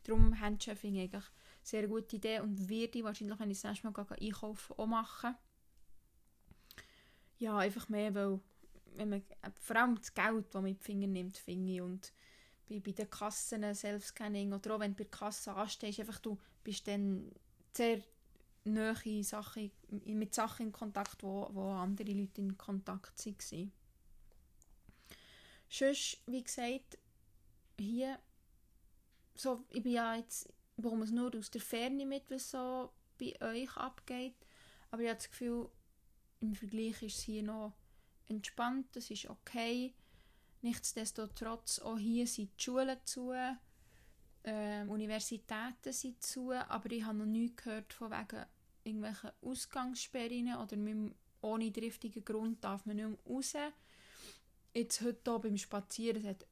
Darum 0.04 0.34
ich 0.34 0.42
eigentlich 0.44 0.94
eine 0.94 1.24
sehr 1.64 1.88
gute 1.88 2.18
Idee 2.18 2.40
und 2.40 2.70
werde 2.70 3.00
ich 3.00 3.04
wahrscheinlich, 3.04 3.40
wenn 3.40 3.50
ich 3.50 3.60
das 3.60 3.72
nächste 3.72 3.90
Mal 3.90 4.06
einkaufen 4.22 4.75
auch 4.78 4.86
machen. 4.86 5.36
Ja, 7.40 7.58
einfach 7.58 7.90
mehr, 7.90 8.14
weil 8.14 8.40
wenn 8.96 9.10
man, 9.10 9.24
vor 9.60 9.75
allem 9.75 9.96
das 9.96 10.14
Geld, 10.14 10.46
das 10.48 10.54
man 10.54 10.64
mit 10.64 10.80
den 10.80 10.84
Fingern 10.84 11.12
nimmt, 11.12 11.38
finde 11.38 11.74
ich, 11.74 11.82
und 11.82 12.14
bei, 12.70 12.80
bei 12.80 12.92
den 12.92 13.10
Kassen, 13.10 13.74
Self-Scanning 13.74 14.54
oder 14.54 14.75
auch 14.75 14.80
wenn 14.80 14.92
du 14.92 14.98
bei 14.98 15.04
der 15.04 15.12
Kasse 15.12 15.54
anstehst, 15.54 16.00
einfach 16.00 16.20
du 16.20 16.38
bist 16.64 16.88
dann 16.88 17.32
sehr 17.74 18.02
nahe 18.65 19.24
Sachen, 19.24 19.72
mit 20.05 20.34
Sachen 20.34 20.67
in 20.67 20.72
Kontakt, 20.72 21.24
wo, 21.24 21.50
wo 21.53 21.72
andere 21.72 22.12
Leute 22.12 22.41
in 22.41 22.57
Kontakt 22.57 23.25
waren. 23.25 23.72
Sonst, 25.69 26.22
wie 26.25 26.43
gesagt, 26.43 26.98
hier, 27.79 28.19
so, 29.36 29.65
ich 29.69 29.84
bin 29.84 29.93
ja 29.93 30.15
jetzt, 30.15 30.48
ich 30.77 30.84
bekomme 30.84 31.05
es 31.05 31.12
nur 31.12 31.36
aus 31.36 31.51
der 31.51 31.62
Ferne 31.62 32.05
mit, 32.05 32.29
was 32.29 32.51
so 32.51 32.91
bei 33.19 33.39
euch 33.41 33.75
abgeht, 33.77 34.36
aber 34.91 35.01
ich 35.03 35.10
habe 35.10 35.17
das 35.17 35.29
Gefühl, 35.29 35.69
im 36.41 36.55
Vergleich 36.55 37.01
ist 37.01 37.17
es 37.17 37.24
hier 37.24 37.43
noch 37.43 37.74
entspannt, 38.27 38.95
es 38.95 39.12
ist 39.12 39.29
okay. 39.29 39.93
Nichtsdestotrotz, 40.62 41.79
auch 41.79 41.98
hier 41.98 42.27
sind 42.27 42.51
die 42.57 42.63
Schulen 42.63 42.98
zu, 43.05 43.34
ähm, 44.43 44.89
Universitäten 44.89 45.91
sind 45.91 46.22
zu, 46.24 46.51
aber 46.51 46.91
ich 46.91 47.03
habe 47.03 47.19
noch 47.19 47.25
nichts 47.25 47.63
gehört 47.63 47.93
von 47.93 48.12
wegen 48.12 48.45
irgendwelchen 48.86 49.32
Ausgangssperren 49.42 50.56
oder 50.56 50.77
ohne 51.42 51.72
driftigen 51.72 52.24
Grund 52.24 52.63
darf 52.63 52.86
man 52.86 52.96
nicht 52.96 53.08
mehr 53.08 53.18
raus. 53.27 53.54
Jetzt 54.74 55.01
heute 55.01 55.32
hier 55.32 55.39
beim 55.39 55.58
Spazieren, 55.58 56.22
es 56.22 56.27
hat 56.27 56.46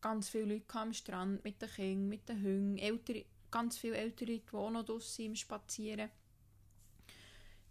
ganz 0.00 0.28
viele 0.28 0.54
Leute 0.54 0.78
am 0.78 0.92
Strand 0.92 1.44
mit 1.44 1.60
den 1.60 1.68
Kindern, 1.68 2.08
mit 2.08 2.28
den 2.28 2.42
Hunden, 2.42 2.78
ältere, 2.78 3.24
ganz 3.50 3.78
viele 3.78 3.96
ältere 3.96 4.32
Leute, 4.32 4.44
die 4.50 4.56
auch 4.56 4.70
noch 4.70 4.84
draussen 4.84 5.26
im 5.26 5.36
Spazieren. 5.36 6.10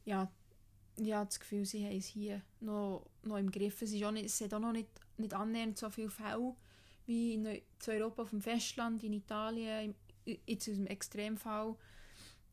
Ja, 0.06 0.32
ich 0.98 1.14
habe 1.14 1.26
das 1.26 1.40
Gefühl, 1.40 1.66
sie 1.66 1.86
haben 1.86 1.98
es 1.98 2.08
hier 2.08 2.42
noch, 2.60 3.06
noch 3.24 3.38
im 3.38 3.52
Griff. 3.52 3.82
Es, 3.82 3.92
ist 3.92 4.04
auch 4.04 4.12
nicht, 4.12 4.26
es 4.26 4.42
hat 4.42 4.54
auch 4.54 4.60
noch 4.60 4.72
nicht, 4.72 4.90
nicht 5.18 5.34
annähernd 5.34 5.78
so 5.78 5.90
viele 5.90 6.10
Fälle 6.10 6.56
wie 7.06 7.36
in 7.36 7.62
Europa 7.88 8.24
auf 8.24 8.30
dem 8.32 8.42
Festland, 8.42 9.04
in 9.04 9.14
Italien, 9.14 9.96
jetzt 10.26 10.68
aus 10.70 10.76
dem 10.76 10.88
Extremfall 10.88 11.76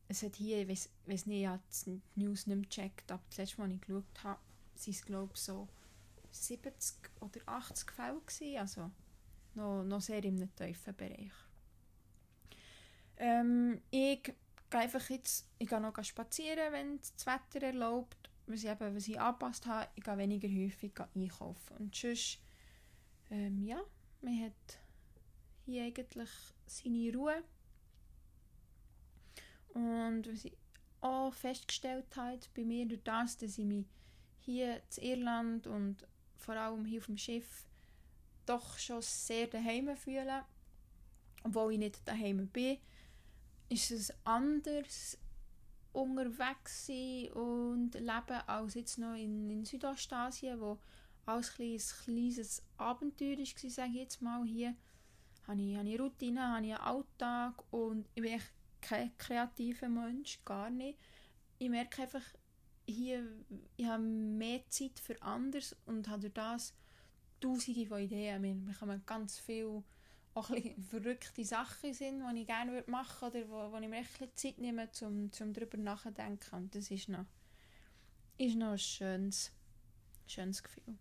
es 0.07 0.23
hat 0.23 0.35
hier, 0.35 0.61
ich 0.61 0.69
weiß, 0.69 0.89
weiß 1.07 1.25
nicht, 1.27 1.41
ich 1.41 1.47
habe 1.47 1.61
die 1.85 2.01
News 2.15 2.47
nicht 2.47 2.55
mehr 2.55 2.65
gecheckt, 2.69 3.11
aber 3.11 3.23
das 3.29 3.37
letzte 3.37 3.61
Mal, 3.61 3.65
als 3.65 3.75
ich 3.75 3.81
geschaut 3.81 4.23
habe, 4.23 4.39
sind 4.75 4.95
es 4.95 5.05
glaube 5.05 5.31
ich 5.33 5.39
so 5.39 5.67
70 6.31 6.97
oder 7.21 7.39
80 7.45 7.91
Fälle 7.91 8.19
gewesen, 8.19 8.57
also 8.57 8.91
noch, 9.55 9.83
noch 9.83 10.01
sehr 10.01 10.23
im 10.23 10.55
tiefen 10.55 10.95
Bereich. 10.95 11.31
Ähm, 13.17 13.81
ich 13.91 14.23
gehe 14.23 14.35
einfach 14.71 15.09
jetzt, 15.09 15.47
ich 15.59 15.67
gehe 15.67 15.79
noch 15.79 16.03
spazieren, 16.03 16.71
wenn 16.71 16.99
das 16.99 17.25
Wetter 17.25 17.67
erlaubt, 17.67 18.29
was 18.47 18.63
ich 18.63 18.69
eben, 18.69 18.95
was 18.95 19.07
ich 19.07 19.19
angepasst 19.19 19.65
habe, 19.67 19.87
ich 19.95 20.03
gehe 20.03 20.17
weniger 20.17 20.47
häufig 20.47 20.93
einkaufen. 21.15 21.77
Und 21.77 21.95
sonst, 21.95 22.39
ähm, 23.29 23.63
ja, 23.63 23.79
man 24.21 24.45
hat 24.45 24.79
hier 25.65 25.83
eigentlich 25.83 26.29
seine 26.65 27.13
Ruhe 27.15 27.43
und 29.73 30.27
was 30.27 30.45
ich 30.45 30.53
auch 31.01 31.33
festgestellt 31.33 32.15
habe 32.15 32.39
bei 32.55 32.63
mir, 32.63 32.85
durch 32.85 33.03
das, 33.03 33.37
dass 33.37 33.57
ich 33.57 33.65
mich 33.65 33.85
hier 34.39 34.81
in 34.97 35.03
Irland 35.03 35.67
und 35.67 36.07
vor 36.37 36.55
allem 36.55 36.85
hier 36.85 36.99
auf 36.99 37.05
dem 37.07 37.17
Schiff 37.17 37.65
doch 38.45 38.77
schon 38.77 39.01
sehr 39.01 39.47
daheim 39.47 39.95
fühle, 39.95 40.43
obwohl 41.43 41.73
ich 41.73 41.79
nicht 41.79 42.07
daheim 42.07 42.47
bin, 42.47 42.77
ist 43.69 43.91
es 43.91 44.13
anders 44.23 45.17
unterwegs 45.93 46.87
sein 46.87 47.31
und 47.33 47.93
leben 47.93 48.41
als 48.47 48.73
jetzt 48.73 48.97
noch 48.97 49.15
in, 49.15 49.49
in 49.49 49.65
Südostasien, 49.65 50.59
wo 50.59 50.79
alles 51.25 51.57
ein 51.59 51.77
kleines 52.03 52.63
Abenteuer 52.77 53.37
war, 53.37 53.69
sage 53.69 53.89
ich 53.89 53.95
jetzt 53.95 54.21
mal 54.21 54.43
hier. 54.43 54.75
Habe 55.47 55.61
ich, 55.61 55.77
habe 55.77 55.89
ich 55.89 55.99
Routine, 55.99 56.41
habe 56.41 56.65
ich 56.65 56.73
einen 56.73 56.81
Alltag 56.81 57.63
und 57.71 58.07
ich 58.15 58.21
bin 58.21 58.33
echt 58.33 58.51
kein 58.83 59.17
kreativer 59.17 59.89
Mensch, 59.89 60.39
gar 60.45 60.69
nicht. 60.69 60.99
Ich 61.57 61.69
merke 61.69 62.03
einfach, 62.03 62.21
hier, 62.85 63.25
ich 63.77 63.85
habe 63.85 64.03
mehr 64.03 64.61
Zeit 64.69 64.99
für 64.99 65.19
anders 65.21 65.75
und 65.85 66.07
habe 66.09 66.29
durch 66.29 66.33
das 66.33 66.73
tausende 67.39 67.85
von 67.85 67.99
Ideen. 67.99 68.67
Wir 68.67 68.81
haben 68.81 69.05
ganz 69.05 69.39
viele 69.39 69.83
verrückte 70.89 71.45
Sachen 71.45 71.93
sind, 71.93 72.23
die 72.27 72.41
ich 72.41 72.47
gerne 72.47 72.83
machen 72.87 73.33
würde 73.33 73.45
oder 73.45 73.71
wo, 73.71 73.71
wo 73.71 73.77
ich 73.77 73.87
mir 73.87 73.99
echt 73.99 74.37
Zeit 74.37 74.57
nehme, 74.57 74.89
um, 75.01 75.29
um 75.39 75.53
darüber 75.53 75.77
nachzudenken. 75.77 76.55
Und 76.55 76.75
das 76.75 76.91
ist 76.91 77.07
noch, 77.07 77.25
ist 78.37 78.55
noch 78.55 78.71
ein 78.71 78.79
schönes, 78.79 79.51
schönes 80.27 80.61
Gefühl. 80.61 80.97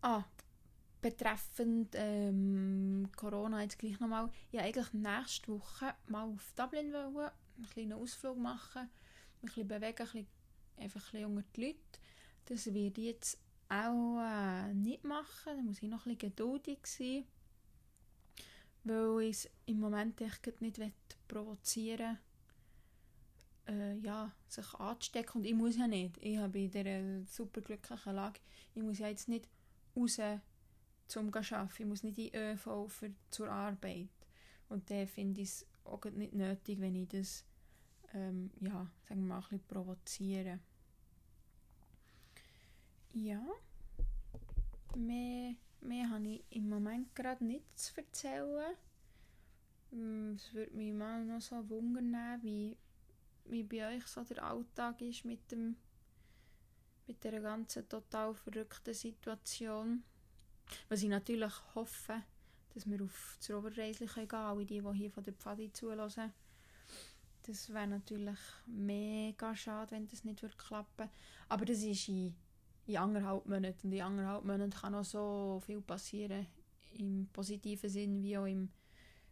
Ah, 0.00 0.24
betreffend 1.00 1.94
ähm, 1.94 3.08
Corona 3.16 3.62
jetzt 3.62 3.78
gleich 3.78 3.98
nochmal. 4.00 4.30
Ich 4.50 4.60
eigentlich 4.60 4.92
nächste 4.92 5.52
Woche 5.52 5.94
mal 6.06 6.24
auf 6.24 6.52
Dublin 6.56 6.92
wollen, 6.92 7.30
einen 7.56 7.70
kleinen 7.70 7.92
Ausflug 7.94 8.38
machen, 8.38 8.82
ein 8.82 9.46
bisschen 9.46 9.68
bewegen, 9.68 9.86
ein 9.86 9.94
bisschen, 9.94 10.26
einfach 10.76 11.12
ein 11.12 11.12
bisschen 11.12 11.36
unter 11.36 11.48
die 11.54 11.66
Leute. 11.66 11.78
Das 12.46 12.66
werde 12.66 13.00
ich 13.00 13.06
jetzt 13.06 13.38
auch 13.68 14.20
äh, 14.20 14.74
nicht 14.74 15.04
machen, 15.04 15.56
da 15.56 15.62
muss 15.62 15.82
ich 15.82 15.88
noch 15.88 16.06
ein 16.06 16.18
geduldig 16.18 16.78
sein, 16.84 17.24
weil 18.84 19.22
ich 19.22 19.36
es 19.36 19.50
im 19.66 19.80
Moment 19.80 20.20
echt 20.20 20.60
nicht 20.60 20.80
provozieren 21.28 22.18
äh, 23.68 23.98
ja, 23.98 24.32
sich 24.48 24.74
anzustecken 24.74 25.40
und 25.40 25.44
ich 25.44 25.54
muss 25.54 25.76
ja 25.76 25.86
nicht. 25.86 26.16
Ich 26.22 26.38
habe 26.38 26.58
in 26.58 26.70
dieser 26.70 27.24
super 27.26 27.60
glücklichen 27.60 28.14
Lage, 28.14 28.40
ich 28.74 28.82
muss 28.82 28.98
ja 28.98 29.08
jetzt 29.08 29.28
nicht 29.28 29.48
raus 29.94 30.18
zum 31.08 31.30
arbeiten. 31.30 31.74
Ich 31.78 31.86
muss 31.86 32.02
nicht 32.02 32.18
in 32.18 32.34
ÖV 32.34 32.88
für, 32.88 33.12
zur 33.30 33.50
Arbeit. 33.50 34.08
Und 34.68 34.90
dann 34.90 35.06
finde 35.06 35.40
ich 35.40 35.48
es 35.48 35.66
auch 35.84 36.04
nicht 36.04 36.34
nötig, 36.34 36.80
wenn 36.80 36.94
ich 36.94 37.08
das 37.08 37.44
ähm, 38.14 38.50
ja, 38.60 38.86
sagen 39.04 39.22
wir 39.22 39.28
mal, 39.28 39.36
ein 39.36 39.42
bisschen 39.42 39.66
provoziere. 39.66 40.60
Ja, 43.12 43.42
mehr, 44.96 45.54
mehr 45.80 46.10
habe 46.10 46.28
ich 46.28 46.44
im 46.50 46.68
Moment 46.68 47.14
gerade 47.14 47.44
nicht 47.44 47.78
zu 47.78 47.96
erzählen. 47.96 48.74
Mm, 49.90 50.34
es 50.34 50.52
würde 50.52 50.76
mich 50.76 50.92
mal 50.92 51.24
noch 51.24 51.40
so 51.40 51.68
wundern, 51.68 52.42
wie, 52.42 52.76
wie 53.46 53.62
bei 53.62 53.96
euch 53.96 54.06
so 54.06 54.22
der 54.22 54.44
Alltag 54.44 55.00
ist 55.00 55.24
mit 55.24 55.50
dem 55.50 55.76
mit 57.06 57.24
der 57.24 57.40
ganzen 57.40 57.88
total 57.88 58.34
verrückten 58.34 58.92
Situation. 58.92 60.04
Was 60.88 61.02
ich 61.02 61.08
natürlich 61.08 61.52
hoffe, 61.74 62.22
dass 62.74 62.88
wir 62.88 63.02
auf 63.02 63.36
das 63.38 63.50
Oberreisli 63.50 64.06
gehen 64.06 64.28
können, 64.28 64.42
alle 64.42 64.64
die, 64.64 64.80
die 64.80 64.92
hier 64.94 65.10
von 65.10 65.24
der 65.24 65.32
Pfadi 65.32 65.72
zulassen. 65.72 66.32
Das 67.42 67.72
wäre 67.72 67.86
natürlich 67.86 68.38
mega 68.66 69.56
schade, 69.56 69.92
wenn 69.92 70.06
das 70.06 70.24
nicht 70.24 70.44
klappen 70.58 70.98
würde. 70.98 71.10
Aber 71.48 71.64
das 71.64 71.78
ist 71.78 72.08
in, 72.08 72.34
in 72.86 72.96
anderthalb 72.98 73.46
Monaten. 73.46 73.86
Und 73.86 73.92
in 73.92 74.02
anderthalb 74.02 74.44
Monaten 74.44 74.70
kann 74.70 74.92
noch 74.92 75.04
so 75.04 75.62
viel 75.64 75.80
passieren. 75.80 76.46
Im 76.92 77.28
positiven 77.32 77.88
Sinn 77.88 78.22
wie 78.22 78.36
auch 78.36 78.46
im 78.46 78.70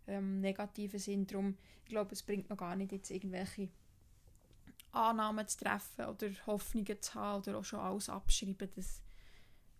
ähm, 0.07 0.41
negativen 0.41 0.99
Sinn. 0.99 1.27
Darum, 1.27 1.57
ich 1.85 1.91
glaube, 1.91 2.13
es 2.13 2.23
bringt 2.23 2.49
noch 2.49 2.57
gar 2.57 2.75
nicht 2.75 2.93
jetzt 2.93 3.11
irgendwelche 3.11 3.69
Annahmen 4.93 5.47
zu 5.47 5.59
treffen 5.59 6.07
oder 6.07 6.29
Hoffnungen 6.47 7.01
zu 7.01 7.15
haben 7.15 7.43
oder 7.43 7.59
auch 7.59 7.65
schon 7.65 7.81
alles 7.81 8.09
abschreiben. 8.09 8.71
Das 8.75 9.03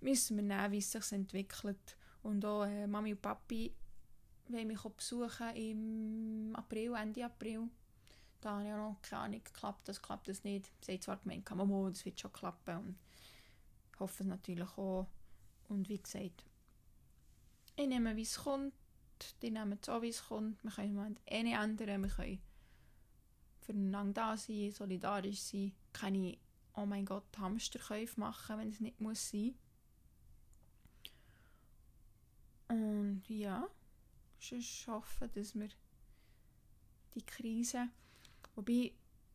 müssen 0.01 0.37
wir 0.37 0.43
nehmen, 0.43 0.73
wie 0.73 0.79
es 0.79 0.93
sich 0.93 1.13
entwickelt. 1.13 1.97
Und 2.23 2.45
auch 2.45 2.65
äh, 2.65 2.87
Mami 2.87 3.13
und 3.13 3.23
Papi 3.23 3.75
wollen 4.49 4.67
mich 4.69 4.83
besuchen 4.83 5.55
im 5.55 6.57
April, 6.57 6.95
Ende 6.95 7.25
April. 7.25 7.69
Da 8.41 8.59
habe 8.59 8.67
ich 8.67 8.73
auch 8.73 8.91
noch 8.91 9.03
keine 9.03 9.23
Ahnung, 9.23 9.43
klappt 9.53 9.89
das, 9.89 10.03
klappt 10.03 10.29
das 10.29 10.45
nicht. 10.45 10.71
Sie 10.85 10.93
haben 10.93 11.01
zwar 11.01 11.17
gemeint, 11.17 11.49
Mama, 11.55 11.89
das 11.89 12.05
wird 12.05 12.21
schon 12.21 12.33
klappen 12.33 12.77
und 12.79 12.99
ich 13.93 14.01
hoffe 14.01 14.23
es 14.23 14.29
natürlich 14.29 14.69
auch. 14.77 15.07
Und 15.69 15.89
wie 15.89 16.01
gesagt, 16.01 16.45
ich 17.77 17.87
nehme, 17.87 18.15
wie 18.17 18.23
es 18.23 18.39
kommt, 18.39 18.75
die 19.43 19.51
nehmen 19.51 19.79
es 19.81 19.89
auch, 19.89 20.03
wie 20.03 20.11
es 20.11 20.27
kommt. 20.27 20.63
Wir 20.63 20.71
können 20.71 21.17
es 21.17 21.33
eh 21.33 21.43
nicht 21.43 21.57
ändern, 21.57 22.03
wir 22.03 22.11
können 22.11 22.41
füreinander 23.61 24.13
da 24.13 24.37
sein, 24.37 24.73
solidarisch 24.73 25.41
sein, 25.41 25.73
keine, 25.93 26.39
oh 26.75 26.87
mein 26.87 27.05
Gott, 27.05 27.37
Hamsterkäufe 27.37 28.21
machen, 28.21 28.59
wenn 28.59 28.71
es 28.71 28.81
nicht 28.81 29.01
muss 29.01 29.31
sein. 29.31 29.57
Und 32.69 33.23
ja, 33.29 33.69
ich 34.39 34.87
hoffe, 34.89 35.29
dass 35.29 35.55
wir 35.55 35.69
die 37.15 37.25
Krise, 37.25 37.89
wobei 38.55 38.93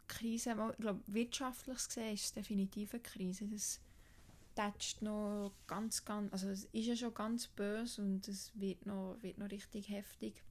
Krise, 0.08 0.52
ich 0.52 0.78
glaube, 0.78 1.02
wirtschaftlich 1.08 1.78
gesehen 1.78 2.14
ist 2.14 2.26
es 2.26 2.34
definitiv 2.34 2.94
eine 2.94 3.02
Krise. 3.02 3.48
Das 3.48 3.80
tätscht 4.56 5.02
noch 5.02 5.54
ganz, 5.68 6.04
ganz, 6.04 6.32
also 6.34 6.50
es 6.50 6.66
ist 6.66 6.86
ja 6.86 6.96
schon 6.96 7.14
ganz 7.14 7.48
böse 7.48 8.02
und 8.02 8.28
es 8.28 8.52
wird 8.54 8.86
noch, 8.86 9.18
wird 9.22 9.38
noch 9.38 9.50
richtig 9.50 9.90
heftig. 9.90 10.44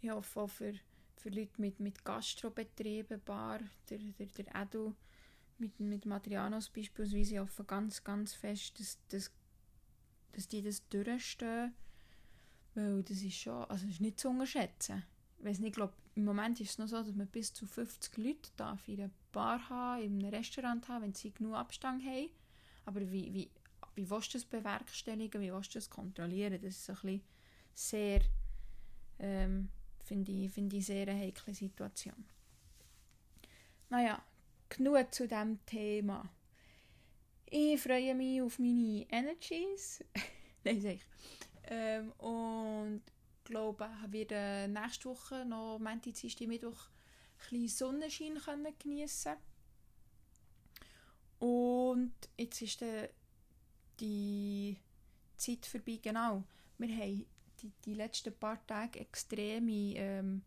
Ich 0.00 0.10
hoffe 0.10 0.40
auch 0.40 0.50
für, 0.50 0.74
für 1.16 1.30
Leute 1.30 1.60
mit, 1.60 1.80
mit 1.80 2.04
Gastrobetrieben, 2.04 3.22
Bar, 3.24 3.60
der, 3.88 3.98
der, 3.98 4.26
der 4.26 4.62
Edu 4.62 4.94
mit, 5.58 5.78
mit 5.80 6.04
Materianos 6.04 6.68
beispielsweise, 6.68 7.34
ich 7.34 7.40
hoffe 7.40 7.64
ganz, 7.64 8.02
ganz 8.02 8.34
fest, 8.34 8.78
dass, 8.80 8.98
dass, 9.08 9.32
dass 10.34 10.48
die 10.48 10.62
das 10.62 10.86
durchstehen, 10.88 11.74
weil 12.74 13.02
das 13.02 13.22
ist 13.22 13.36
schon, 13.36 13.64
also 13.64 13.86
ist 13.86 14.00
nicht 14.00 14.20
zu 14.20 14.28
unterschätzen. 14.28 15.04
Ich 15.38 15.44
weiß 15.44 15.58
nicht, 15.60 15.76
glaube 15.76 15.94
im 16.16 16.24
Moment 16.24 16.60
ist 16.60 16.70
es 16.70 16.78
noch 16.78 16.86
so, 16.86 17.02
dass 17.02 17.14
man 17.14 17.26
bis 17.26 17.52
zu 17.52 17.66
50 17.66 18.16
Leute 18.18 18.50
darf 18.56 18.86
in 18.86 19.00
einer 19.00 19.10
Bar 19.32 19.68
haben, 19.68 20.02
in 20.02 20.20
einem 20.20 20.32
Restaurant 20.32 20.86
haben, 20.88 21.02
wenn 21.02 21.14
sie 21.14 21.32
genug 21.32 21.54
Abstand 21.54 22.04
haben. 22.04 22.30
Aber 22.84 23.00
wie, 23.00 23.34
wie, 23.34 23.50
wie 23.94 24.08
willst 24.08 24.32
du 24.34 24.38
das 24.38 24.44
bewerkstelligen, 24.44 25.40
wie 25.40 25.52
willst 25.52 25.74
du 25.74 25.78
das 25.78 25.90
kontrollieren? 25.90 26.60
Das 26.62 26.76
ist 26.76 26.88
ein 26.88 26.94
bisschen 26.94 27.22
sehr, 27.74 28.20
ähm, 29.18 29.70
finde 30.04 30.30
ich, 30.30 30.52
find 30.52 30.72
ich 30.72 30.86
sehr 30.86 31.08
eine 31.08 31.18
heikle 31.18 31.54
Situation. 31.54 32.24
Naja, 33.90 34.22
genug 34.68 35.12
zu 35.12 35.26
diesem 35.26 35.64
Thema. 35.66 36.28
Ich 37.56 37.80
freue 37.80 38.16
mich 38.16 38.42
auf 38.42 38.58
meine 38.58 39.06
Energies. 39.08 40.02
Nein, 40.64 40.80
sag 40.80 40.94
ich. 40.94 41.06
Ähm, 41.68 42.10
und 42.18 43.02
glaube, 43.44 43.88
wir 44.10 44.26
äh, 44.32 44.66
nächste 44.66 45.08
Woche 45.08 45.44
noch 45.44 45.78
Montag, 45.78 46.14
Dienstag, 46.14 46.48
Mittwoch 46.48 46.88
ein 47.52 47.68
Sonnenschein 47.68 48.40
können 48.44 48.74
geniessen 48.76 49.36
Und 51.38 52.14
jetzt 52.36 52.60
ist 52.60 52.82
dann 52.82 53.06
die 54.00 54.76
Zeit 55.36 55.64
vorbei, 55.64 56.00
genau. 56.02 56.42
Wir 56.78 56.88
haben 56.88 57.24
die, 57.62 57.70
die 57.84 57.94
letzten 57.94 58.36
paar 58.36 58.66
Tage 58.66 58.98
extreme 58.98 59.94
ähm, 59.94 60.42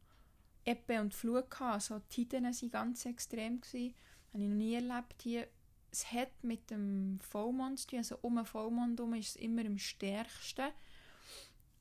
Ebbe 0.66 1.00
und 1.00 1.14
Flut 1.14 1.50
gehabt. 1.50 1.76
Also 1.76 2.00
die 2.00 2.26
Tiden 2.26 2.44
waren 2.44 2.70
ganz 2.70 3.06
extrem. 3.06 3.62
Das 3.62 3.72
habe 3.72 3.84
ich 3.84 3.96
noch 4.34 4.50
nie 4.50 4.76
erlebt 4.76 5.22
hier. 5.22 5.48
Es 5.92 6.12
hat 6.12 6.44
mit 6.44 6.70
dem 6.70 7.20
Vollmond 7.20 7.80
zu 7.80 7.88
tun, 7.88 8.00
also 8.00 8.18
um 8.22 8.36
den 8.36 8.46
Vollmond 8.46 9.00
herum 9.00 9.14
ist 9.14 9.30
es 9.30 9.36
immer 9.38 9.66
am 9.66 9.78
stärksten. 9.78 10.70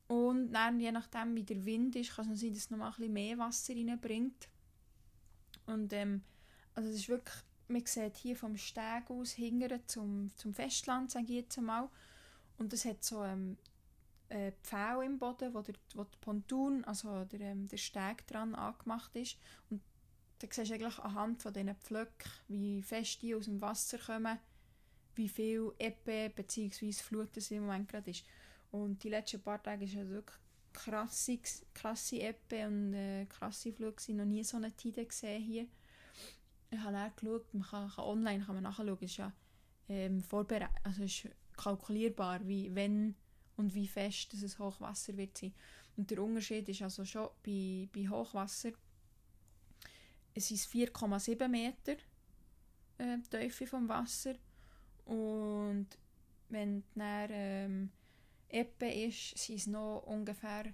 Und 0.08 0.52
dann, 0.52 0.78
je 0.78 0.92
nachdem, 0.92 1.34
wie 1.34 1.42
der 1.42 1.64
Wind 1.64 1.96
ist, 1.96 2.14
kann 2.14 2.30
es 2.30 2.40
sein, 2.40 2.54
dass 2.54 2.70
noch 2.70 2.78
mal 2.78 2.86
ein 2.86 2.94
bisschen 2.94 3.12
mehr 3.12 3.38
Wasser 3.38 3.74
reinbringt. 3.74 4.48
Und 5.66 5.92
ähm, 5.92 6.22
also 6.74 6.88
es 6.90 6.96
ist 6.96 7.08
wirklich, 7.08 7.34
man 7.68 7.84
sieht 7.84 8.16
hier 8.16 8.36
vom 8.36 8.56
Steg 8.56 9.10
aus 9.10 9.32
hingern 9.32 9.80
zum, 9.86 10.30
zum 10.36 10.54
Festland, 10.54 11.10
sage 11.10 11.24
ich 11.24 11.30
jetzt 11.30 11.58
einmal. 11.58 11.88
Und 12.58 12.72
es 12.72 12.84
hat 12.84 13.02
so 13.02 13.24
ähm, 13.24 13.56
äh, 14.28 14.52
Pfähle 14.62 15.04
im 15.04 15.18
Boden, 15.18 15.52
wo 15.54 15.62
der, 15.62 15.74
wo 15.94 16.04
der 16.04 16.18
Ponton, 16.20 16.84
also 16.84 17.24
der, 17.24 17.40
ähm, 17.40 17.66
der 17.66 17.76
Steg 17.76 18.26
dran 18.26 18.54
angemacht 18.54 19.14
ist. 19.16 19.36
Und 19.70 19.82
da 20.38 20.46
siehst 20.50 20.70
du 20.70 20.74
eigentlich 20.74 20.98
anhand 20.98 21.42
von 21.42 21.52
diesen 21.52 21.74
Pflöcken, 21.76 22.30
wie 22.48 22.82
fest 22.82 23.22
die 23.22 23.34
aus 23.34 23.46
dem 23.46 23.60
Wasser 23.60 23.98
kommen, 23.98 24.38
wie 25.14 25.28
viel 25.28 25.72
Ebbe 25.78 26.30
bzw. 26.34 26.92
Flut 26.92 27.36
es 27.36 27.50
im 27.50 27.62
Moment 27.62 27.88
gerade 27.88 28.10
ist. 28.10 28.24
Und 28.70 29.02
die 29.02 29.08
letzten 29.08 29.40
paar 29.40 29.62
Tage 29.62 29.86
war 29.86 30.02
es 30.02 30.08
wirklich 30.08 30.36
krasse, 30.72 31.38
krasse 31.72 32.16
Ebbe 32.16 32.66
und 32.66 32.94
äh, 32.94 33.26
krasse 33.26 33.72
Flug. 33.72 33.96
Ich 34.06 34.14
noch 34.14 34.26
nie 34.26 34.44
so 34.44 34.58
eine 34.58 34.76
Tide 34.76 35.06
gesehen 35.06 35.42
hier. 35.42 35.66
Ich 36.70 36.78
habe 36.80 36.92
dann 36.92 37.12
geschaut, 37.16 37.54
man 37.54 37.62
kann, 37.62 37.88
kann 37.88 38.04
online 38.04 38.44
kann 38.44 38.56
man 38.56 38.64
nachschauen, 38.64 38.98
es 39.00 39.02
ist 39.02 39.16
ja 39.16 39.32
ähm, 39.88 40.20
vorbereit, 40.22 40.70
also 40.82 41.04
ist 41.04 41.28
kalkulierbar, 41.56 42.46
wie, 42.46 42.74
wenn 42.74 43.14
und 43.56 43.74
wie 43.74 43.86
fest 43.86 44.36
das 44.42 44.58
Hochwasser 44.58 45.16
wird 45.16 45.38
sein. 45.38 45.54
Und 45.96 46.10
der 46.10 46.22
Unterschied 46.22 46.68
ist 46.68 46.82
also 46.82 47.04
schon 47.04 47.28
bei, 47.44 47.88
bei 47.94 48.08
Hochwasser, 48.08 48.72
es 50.36 50.50
ist 50.50 50.70
4,7 50.70 51.48
Meter 51.48 51.96
äh, 52.98 53.18
Tiefe 53.30 53.66
vom 53.66 53.88
Wasser 53.88 54.34
und 55.06 55.86
wenn 56.48 56.84
dann 56.94 57.28
ähm, 57.30 57.90
Ebbe 58.48 58.86
ist, 58.92 59.36
sind 59.38 59.56
es 59.56 59.66
noch 59.66 60.04
ungefähr 60.06 60.72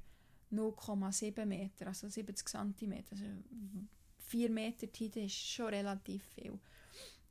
0,7 0.50 1.46
Meter, 1.46 1.86
also 1.86 2.08
70 2.08 2.46
cm. 2.46 3.04
Also 3.10 3.24
4 4.18 4.50
Meter 4.50 4.90
Tide 4.90 5.24
ist 5.24 5.34
schon 5.34 5.66
relativ 5.66 6.22
viel. 6.34 6.58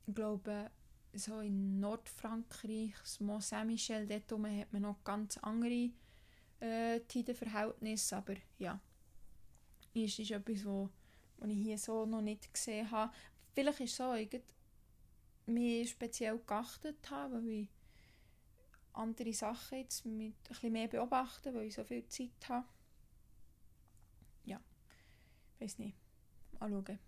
Ich 0.06 0.14
glaube, 0.14 0.70
so 1.12 1.40
in 1.40 1.78
Nordfrankreich, 1.78 2.94
Mont 3.20 3.44
Saint-Michel, 3.44 4.06
dort 4.08 4.44
hat 4.44 4.72
man 4.72 4.82
noch 4.82 5.04
ganz 5.04 5.36
andere 5.38 5.90
äh, 6.60 7.00
Tidenverhältnisse, 7.00 8.16
aber 8.16 8.34
ja, 8.58 8.80
ist, 9.94 10.18
ist 10.18 10.30
etwas, 10.30 10.64
was 10.64 10.88
ich 11.50 11.58
hier 11.58 11.78
so 11.78 12.06
noch 12.06 12.20
nicht 12.20 12.52
gesehen 12.52 12.90
habe. 12.90 13.12
Vielleicht 13.54 13.80
ist 13.80 13.90
es 13.90 13.96
so, 13.96 14.14
ich 14.14 14.40
mir 15.46 15.86
speziell 15.86 16.38
geachtet 16.38 17.10
habe, 17.10 17.34
weil 17.34 17.48
ich 17.48 17.68
andere 18.92 19.32
Sachen 19.32 19.78
jetzt 19.78 20.04
mit 20.04 20.34
ein 20.34 20.48
bisschen 20.48 20.72
mehr 20.72 20.88
beobachten, 20.88 21.54
weil 21.54 21.64
ich 21.64 21.74
so 21.74 21.84
viel 21.84 22.06
Zeit 22.08 22.48
habe. 22.48 22.66
Ja, 24.44 24.60
ich 25.54 25.64
weiß 25.64 25.78
nicht. 25.78 25.96
Mal 26.58 26.70
schauen. 26.70 26.98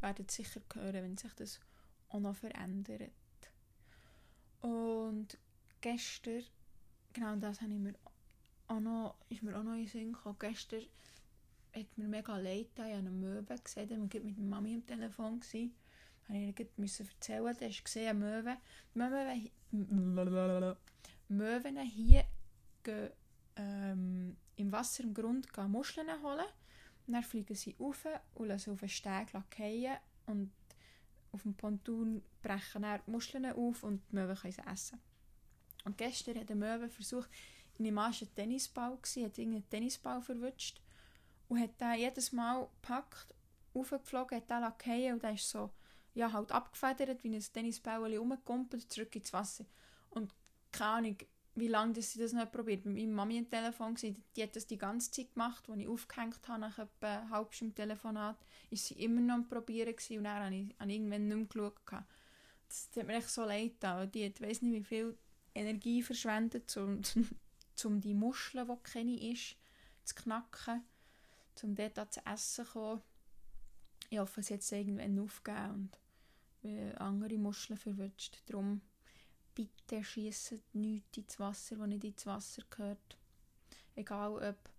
Werdet 0.00 0.30
sicher 0.30 0.60
hören, 0.74 0.94
wenn 0.94 1.16
sich 1.16 1.32
das 1.34 1.60
auch 2.08 2.20
noch 2.20 2.36
verändert. 2.36 3.10
Und 4.60 5.38
gestern, 5.80 6.44
genau 7.12 7.36
das 7.36 7.60
habe 7.60 7.72
ich 7.72 7.78
mir 7.78 7.94
auch 8.68 8.80
noch, 8.80 9.16
ist 9.28 9.42
mir 9.42 9.58
auch 9.58 9.62
noch 9.62 9.72
in 9.72 9.80
den 9.80 9.88
Sinn 9.88 10.12
gekommen. 10.12 10.36
Gestern 10.38 10.84
hat 11.74 11.98
mir 11.98 12.08
mega 12.08 12.36
leid 12.38 12.68
getan. 12.74 12.86
Ich 12.86 12.96
habe 12.96 13.06
eine 13.06 13.10
Möwe 13.10 13.58
gesehen, 13.62 13.88
da 13.88 13.96
war 13.96 14.24
mit 14.24 14.38
Mami 14.38 14.74
am 14.74 14.86
Telefon. 14.86 15.40
Gewesen. 15.40 15.74
Habe 16.28 16.38
ich 16.38 16.58
ihr 16.58 17.06
erzählen, 17.06 17.56
da 17.58 17.66
hast 17.66 17.78
du 17.78 17.84
gesehen, 17.84 18.08
eine 18.08 18.18
Möwe. 18.18 18.56
Die 18.94 18.98
Möwe 19.76 20.76
Möwen 21.28 21.78
hier 21.80 22.24
gehen, 22.82 23.10
ähm, 23.56 24.36
im 24.56 24.72
Wasser 24.72 25.04
im 25.04 25.14
Grund 25.14 25.52
gehen 25.52 25.70
Muscheln 25.70 26.08
holen. 26.22 26.46
Und 27.06 27.12
dann 27.12 27.22
fliegen 27.22 27.54
sie 27.54 27.76
rauf 27.78 28.06
und 28.34 28.48
lassen 28.48 28.72
auf 28.72 28.80
den 28.80 28.88
Steg 28.88 29.30
fallen 29.30 29.98
und 30.26 30.52
auf 31.32 31.42
dem 31.42 31.54
Ponton 31.54 32.22
brechen 32.40 32.82
dann 32.82 33.00
die 33.06 33.10
Muscheln 33.10 33.44
auf 33.46 33.82
und 33.82 34.00
die 34.10 34.14
Möwen 34.14 34.36
können 34.36 34.52
sie 34.52 34.66
essen. 34.66 35.00
Und 35.84 35.98
gestern 35.98 36.38
hat 36.38 36.48
der 36.48 36.56
Möwe 36.56 36.88
versucht, 36.88 37.28
in 37.76 37.84
dem 37.84 37.98
Arsch 37.98 38.22
ein 38.22 38.34
Tennisball 38.34 38.96
gewesen, 38.96 39.24
hat 39.24 39.36
irgendeinen 39.36 39.68
Tennisball 39.68 40.22
verwünscht 40.22 40.80
und 41.48 41.60
hat 41.60 41.80
den 41.80 41.94
jedes 41.98 42.32
Mal 42.32 42.68
gepackt, 42.80 43.34
aufgeflogen, 43.74 44.36
hat 44.36 44.50
den 44.50 44.72
fallen 44.78 45.14
und 45.14 45.24
dann 45.24 45.34
ist 45.34 45.48
so, 45.48 45.70
ja, 46.14 46.32
halt 46.32 46.52
abgefedert, 46.52 47.24
wie 47.24 47.34
ein 47.34 47.44
Tennisball 47.52 48.16
rumgekumpelt, 48.16 48.90
zurück 48.92 49.14
ins 49.16 49.32
Wasser. 49.32 49.64
Und 50.10 50.32
keine 50.70 50.90
Ahnung, 50.90 51.16
wie 51.56 51.68
lange 51.68 52.00
sie 52.02 52.18
das 52.18 52.32
noch 52.32 52.50
probiert. 52.50 52.84
Bei 52.84 52.90
meiner 52.90 53.12
Mami 53.12 53.38
am 53.38 53.50
Telefon, 53.50 53.94
die 53.94 54.42
hat 54.42 54.56
das 54.56 54.66
die 54.66 54.78
ganze 54.78 55.10
Zeit 55.10 55.32
gemacht, 55.34 55.68
als 55.68 55.78
ich 55.78 55.88
aufgehängt 55.88 56.48
habe, 56.48 56.60
nach 56.60 56.78
etwa 56.78 57.28
halben 57.30 57.52
Stunde 57.52 57.74
Telefonat, 57.74 58.36
ist 58.70 58.86
sie 58.86 58.94
immer 58.94 59.20
noch 59.20 59.34
am 59.34 59.48
Probieren 59.48 59.94
gewesen, 59.94 60.18
und 60.18 60.24
dann 60.24 60.44
habe 60.44 60.54
ich, 60.54 60.74
habe 60.78 60.90
ich 60.90 60.96
irgendwann 60.96 61.28
nicht 61.28 61.54
mehr 61.54 61.70
geschaut. 61.70 62.04
Das 62.68 62.90
tut 62.90 63.06
mir 63.06 63.14
echt 63.14 63.30
so 63.30 63.44
leid 63.44 63.74
da. 63.80 64.06
Die 64.06 64.24
hat, 64.26 64.40
weiss 64.40 64.62
nicht, 64.62 64.72
wie 64.72 64.84
viel 64.84 65.18
Energie 65.54 66.02
verschwendet, 66.02 66.76
um, 66.76 67.00
um 67.84 68.00
die 68.00 68.14
Muscheln, 68.14 68.66
die 68.66 68.90
keine 68.90 69.32
ist, 69.32 69.56
zu 70.04 70.14
knacken, 70.16 70.82
um 71.62 71.74
dort 71.74 72.12
zu 72.12 72.20
essen 72.26 72.64
zu 72.64 72.72
kommen. 72.72 73.02
Ich 74.10 74.18
hoffe, 74.18 74.40
es 74.40 74.72
irgendwann 74.72 75.18
aufgegeben 75.18 75.90
und 76.64 77.00
andere 77.00 77.38
Muscheln 77.38 77.78
verwünscht. 77.78 78.42
Darum 78.46 78.80
bitte 79.54 80.02
schießt 80.02 80.54
nichts 80.72 81.18
ins 81.18 81.38
Wasser, 81.38 81.76
das 81.76 81.88
nicht 81.88 82.04
ins 82.04 82.26
Wasser 82.26 82.62
gehört. 82.70 83.18
Egal 83.94 84.32
ob 84.50 84.70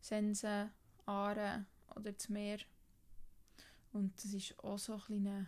Sensen, 0.00 0.70
Aare 1.06 1.66
oder 1.94 2.12
das 2.12 2.28
Meer. 2.28 2.58
Und 3.92 4.16
das 4.22 4.32
ist 4.32 4.58
auch 4.58 4.78
so 4.78 4.94
ein 4.94 5.00
kleiner, 5.00 5.46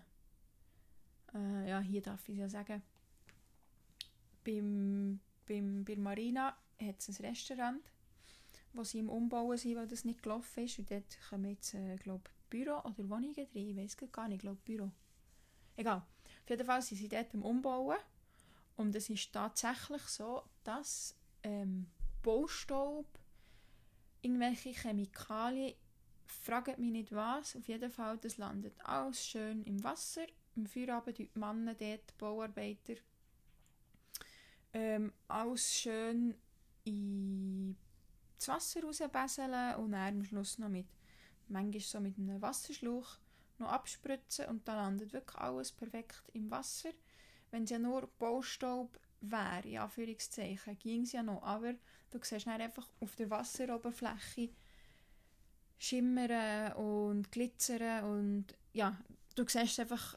äh, 1.35 1.69
ja, 1.69 1.81
hier 1.81 2.03
darf 2.03 2.29
ich 2.29 2.37
es 2.37 2.41
ja 2.41 2.49
sagen, 2.49 2.83
beim, 4.45 5.21
beim, 5.47 5.85
bei 5.85 5.97
Marina 5.97 6.57
hat 6.81 6.99
es 6.99 7.21
ein 7.21 7.27
Restaurant, 7.27 7.83
wo 8.73 8.85
sie 8.85 8.99
im 8.99 9.09
Umbauen 9.09 9.57
sind, 9.57 9.77
weil 9.77 9.87
das 9.87 10.05
nicht 10.05 10.23
gelaufen 10.23 10.65
ist. 10.65 10.79
Und 10.79 10.91
dort 10.91 11.19
kommen 11.29 11.51
jetzt, 11.51 11.75
äh, 11.75 11.97
glaube 11.97 12.25
Büro 12.49 12.79
oder 12.81 13.09
Wohnungen 13.09 13.35
drin. 13.35 13.49
Ich 13.55 13.77
weiß 13.77 13.97
gar 14.13 14.29
nicht, 14.29 14.37
ich 14.37 14.41
glaube 14.43 14.61
Büro. 14.65 14.91
Egal. 15.77 15.99
Auf 16.43 16.51
jeden 16.51 16.67
Fall 16.67 16.83
sind 16.83 16.99
sie 16.99 17.09
dort 17.09 17.33
im 17.35 17.43
Umbauen. 17.43 17.99
Und 18.77 18.95
es 18.95 19.11
ist 19.11 19.33
tatsächlich 19.33 20.03
so, 20.03 20.43
dass 20.65 21.15
ähm, 21.43 21.87
Baustaub, 22.23 23.07
irgendwelche 24.23 24.71
Chemikalien, 24.71 25.75
fragt 26.25 26.79
mich 26.79 26.93
nicht 26.93 27.13
was, 27.13 27.57
auf 27.57 27.67
jeden 27.67 27.91
Fall, 27.91 28.17
das 28.19 28.39
landet 28.39 28.75
alles 28.85 29.27
schön 29.27 29.65
im 29.65 29.83
Wasser. 29.83 30.27
Im 30.57 30.67
Feierabend 30.67 31.19
die 31.19 31.31
Männer 31.35 31.75
dort, 31.75 32.11
die 32.11 32.15
Bauarbeiter, 32.19 32.95
ähm, 34.73 35.13
alles 35.29 35.75
schön 35.75 36.35
in 36.85 37.77
das 38.41 38.49
Wasser 38.49 38.83
rausbesseln 38.83 39.75
und 39.77 39.93
dann 39.93 40.17
am 40.17 40.25
Schluss 40.25 40.59
noch 40.59 40.69
mit, 40.69 40.87
manchmal 41.49 41.81
so 41.81 42.01
mit 42.01 42.19
einem 42.19 42.41
Wasserschlauch 42.41 43.19
noch 43.59 43.69
abspritzen 43.69 44.47
und 44.47 44.67
dann 44.67 44.77
landet 44.77 45.13
wirklich 45.13 45.37
alles 45.37 45.73
perfekt 45.73 46.23
im 46.33 46.51
Wasser. 46.51 46.91
Wenn 47.51 47.65
es 47.65 47.71
ja 47.71 47.79
nur 47.79 48.09
Baustaub 48.19 48.99
wäre, 49.21 49.69
in 49.69 49.79
Anführungszeichen, 49.79 50.79
ging 50.79 51.03
es 51.03 51.13
ja 51.13 51.23
noch, 51.23 51.43
aber 51.43 51.75
du 52.11 52.19
siehst 52.23 52.47
dann 52.47 52.61
einfach 52.61 52.89
auf 53.01 53.15
der 53.17 53.29
Wasseroberfläche 53.29 54.51
schimmern 55.79 56.73
und 56.75 57.31
glitzern 57.31 58.05
und 58.05 58.47
ja, 58.73 58.97
du 59.35 59.47
siehst 59.47 59.81
einfach, 59.81 60.17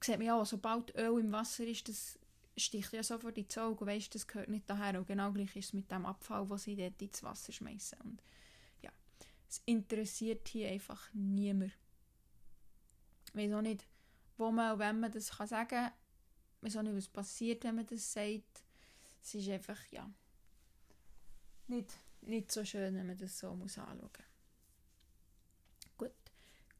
sieht 0.00 0.18
man 0.18 0.26
ja, 0.26 0.44
sobald 0.44 0.94
Öl 0.96 1.20
im 1.20 1.32
Wasser 1.32 1.64
ist, 1.64 1.88
das 1.88 2.18
sticht 2.56 2.92
ja 2.92 3.02
sofort 3.02 3.38
ins 3.38 3.56
Auge 3.58 3.86
weißt, 3.86 4.14
das 4.14 4.26
gehört 4.26 4.48
nicht 4.48 4.68
daher. 4.68 4.98
Und 4.98 5.06
genau 5.06 5.32
gleich 5.32 5.54
ist 5.56 5.66
es 5.66 5.72
mit 5.72 5.90
dem 5.90 6.06
Abfall, 6.06 6.46
den 6.46 6.58
sie 6.58 6.76
dort 6.76 7.00
ins 7.00 7.22
Wasser 7.22 7.52
schmeißen. 7.52 8.00
Und 8.00 8.22
ja, 8.82 8.90
es 9.48 9.62
interessiert 9.64 10.48
hier 10.48 10.68
einfach 10.68 11.08
niemand. 11.14 11.72
Auch 13.34 13.62
nicht, 13.62 13.86
wo 14.36 14.50
man 14.50 14.72
und 14.72 14.78
wenn 14.78 15.00
man 15.00 15.12
das 15.12 15.30
kann 15.30 15.46
sagen 15.46 15.68
kann. 15.68 15.92
Auch 16.62 16.82
nicht, 16.82 16.96
was 16.96 17.08
passiert, 17.08 17.64
wenn 17.64 17.76
man 17.76 17.86
das 17.86 18.12
sagt. 18.12 18.62
Es 19.22 19.34
ist 19.34 19.48
einfach, 19.48 19.78
ja, 19.90 20.10
nicht, 21.68 21.90
nicht 22.22 22.50
so 22.50 22.64
schön, 22.64 22.94
wenn 22.94 23.06
man 23.06 23.16
das 23.16 23.38
so 23.38 23.54
muss 23.54 23.78
anschauen 23.78 24.00
muss. 24.00 25.96
Gut, 25.96 26.10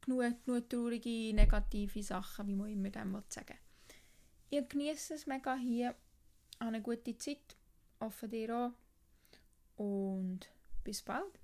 genug, 0.00 0.44
genug 0.44 0.68
traurige, 0.68 1.32
negative 1.34 2.02
Sachen, 2.02 2.48
wie 2.48 2.56
man 2.56 2.70
immer 2.70 2.90
dem 2.90 3.22
sagen 3.28 3.48
will. 3.48 3.61
Ich 4.54 4.68
genieße 4.68 5.14
es 5.14 5.26
mega 5.26 5.54
hier. 5.54 5.94
Eine 6.58 6.82
gute 6.82 7.16
Zeit. 7.16 7.56
Hoffe 7.98 8.28
dir 8.28 8.54
auch. 8.54 9.82
Und 9.82 10.40
bis 10.84 11.00
bald. 11.00 11.40